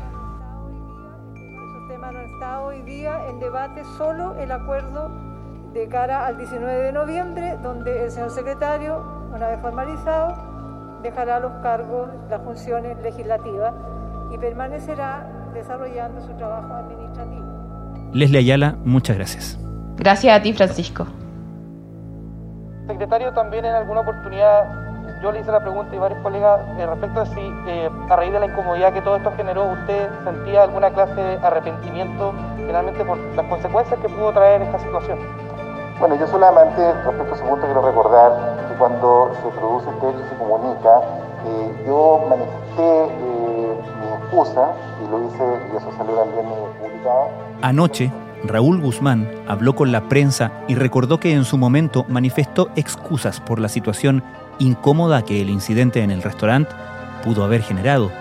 no 2.39 2.63
hoy 2.63 2.81
día 2.81 3.27
en 3.29 3.39
debate 3.39 3.83
solo 3.97 4.35
el 4.39 4.51
acuerdo 4.51 5.11
de 5.73 5.87
cara 5.87 6.25
al 6.25 6.37
19 6.37 6.83
de 6.83 6.91
noviembre, 6.91 7.57
donde 7.61 8.05
el 8.05 8.11
señor 8.11 8.31
secretario, 8.31 9.03
una 9.33 9.47
vez 9.47 9.59
formalizado, 9.61 10.35
dejará 11.03 11.39
los 11.39 11.51
cargos, 11.61 12.09
las 12.29 12.41
funciones 12.41 12.97
legislativas 13.03 13.73
y 14.31 14.37
permanecerá 14.37 15.34
desarrollando 15.55 16.21
su 16.21 16.33
trabajo 16.33 16.73
administrativo. 16.73 17.45
Leslie 18.13 18.39
Ayala, 18.39 18.75
muchas 18.85 19.17
gracias. 19.17 19.59
Gracias 19.97 20.37
a 20.37 20.41
ti, 20.41 20.53
Francisco. 20.53 21.07
Secretario, 22.87 23.33
también 23.33 23.65
en 23.65 23.73
alguna 23.73 24.01
oportunidad 24.01 24.85
yo 25.21 25.31
le 25.31 25.39
hice 25.39 25.51
la 25.51 25.61
pregunta 25.61 25.95
y 25.95 25.97
varios 25.97 26.21
colegas 26.21 26.59
eh, 26.77 26.85
respecto 26.85 27.21
a 27.21 27.25
si 27.25 27.39
eh, 27.67 27.89
a 28.09 28.15
raíz 28.15 28.31
de 28.31 28.39
la 28.39 28.45
incomodidad 28.45 28.93
que 28.93 29.01
todo 29.01 29.15
esto 29.15 29.31
generó, 29.35 29.71
usted 29.71 30.09
sentía 30.23 30.63
alguna 30.63 30.91
clase 30.91 31.15
de 31.15 31.37
arrepentimiento 31.37 32.33
finalmente 32.57 33.03
por 33.05 33.17
las 33.17 33.45
consecuencias 33.47 33.99
que 33.99 34.09
pudo 34.09 34.31
traer 34.33 34.61
esta 34.61 34.77
situación. 34.79 35.17
Bueno, 35.99 36.15
yo 36.15 36.27
solamente 36.27 36.93
respecto 37.05 37.33
a 37.33 37.35
ese 37.37 37.45
punto 37.45 37.65
quiero 37.65 37.81
recordar 37.81 38.57
que 38.67 38.75
cuando 38.75 39.31
se 39.41 39.49
produce 39.57 39.89
este 39.89 40.09
hecho 40.09 40.19
y 40.19 40.29
se 40.29 40.35
comunica, 40.35 41.01
eh, 41.45 41.83
yo 41.87 42.21
manifesté 42.29 43.07
publicado. 46.81 47.29
Anoche, 47.61 48.11
Raúl 48.43 48.81
Guzmán 48.81 49.29
habló 49.47 49.75
con 49.75 49.91
la 49.91 50.07
prensa 50.07 50.51
y 50.67 50.75
recordó 50.75 51.19
que 51.19 51.33
en 51.33 51.45
su 51.45 51.57
momento 51.57 52.05
manifestó 52.07 52.69
excusas 52.75 53.39
por 53.39 53.59
la 53.59 53.69
situación 53.69 54.23
incómoda 54.59 55.23
que 55.23 55.41
el 55.41 55.49
incidente 55.49 56.01
en 56.01 56.11
el 56.11 56.21
restaurante 56.21 56.73
pudo 57.23 57.43
haber 57.43 57.61
generado 57.61 58.11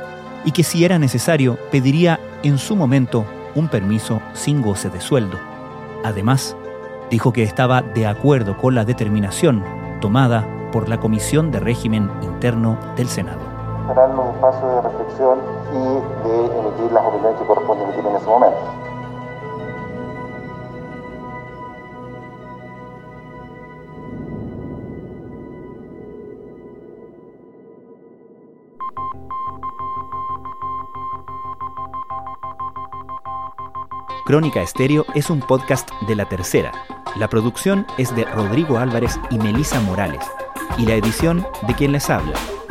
y 0.45 0.53
que 0.53 0.63
si 0.63 0.85
era 0.85 0.99
necesario 0.99 1.59
pediría 1.71 2.19
en 2.43 2.59
su 2.59 2.77
momento 2.77 3.25
un 3.55 3.69
permiso 3.69 4.21
sin 4.33 4.63
goce 4.63 4.89
de 4.91 5.01
sueldo. 5.01 5.39
Además, 6.05 6.57
dijo 7.11 7.33
que 7.33 7.43
estaba 7.43 7.83
de 7.83 8.07
acuerdo 8.07 8.57
con 8.57 8.75
la 8.75 8.85
determinación 8.85 9.65
tomada 10.01 10.47
por 10.73 10.89
la 10.89 10.99
Comisión 10.99 11.51
de 11.51 11.61
Régimen 11.61 12.11
Interno 12.23 12.79
del 12.97 13.09
Senado 13.09 13.44
serán 13.87 14.17
los 14.17 14.27
espacios 14.35 14.75
de 14.75 14.83
reflexión 14.83 15.39
y 15.73 16.29
de 16.29 16.59
emitir 16.59 16.93
las 16.93 17.05
opiniones 17.05 17.41
que 17.41 17.47
corresponde 17.47 17.85
emitir 17.85 18.07
en 18.07 18.17
ese 18.17 18.27
momento. 18.27 18.85
Crónica 34.25 34.63
Estéreo 34.63 35.05
es 35.15 35.29
un 35.29 35.41
podcast 35.41 35.91
de 36.09 36.17
La 36.17 36.25
Tercera. 36.25 36.73
La 37.17 37.29
producción 37.29 37.87
es 37.99 38.17
de 38.17 38.25
Rodrigo 38.25 38.79
Álvarez 38.79 39.21
y 39.31 39.39
Melisa 39.39 39.79
Morales, 39.83 40.25
y 40.79 40.87
la 40.87 40.95
edición 40.95 41.47
de 41.67 41.75
quien 41.75 41.93
les 41.93 42.09
habla, 42.09 42.33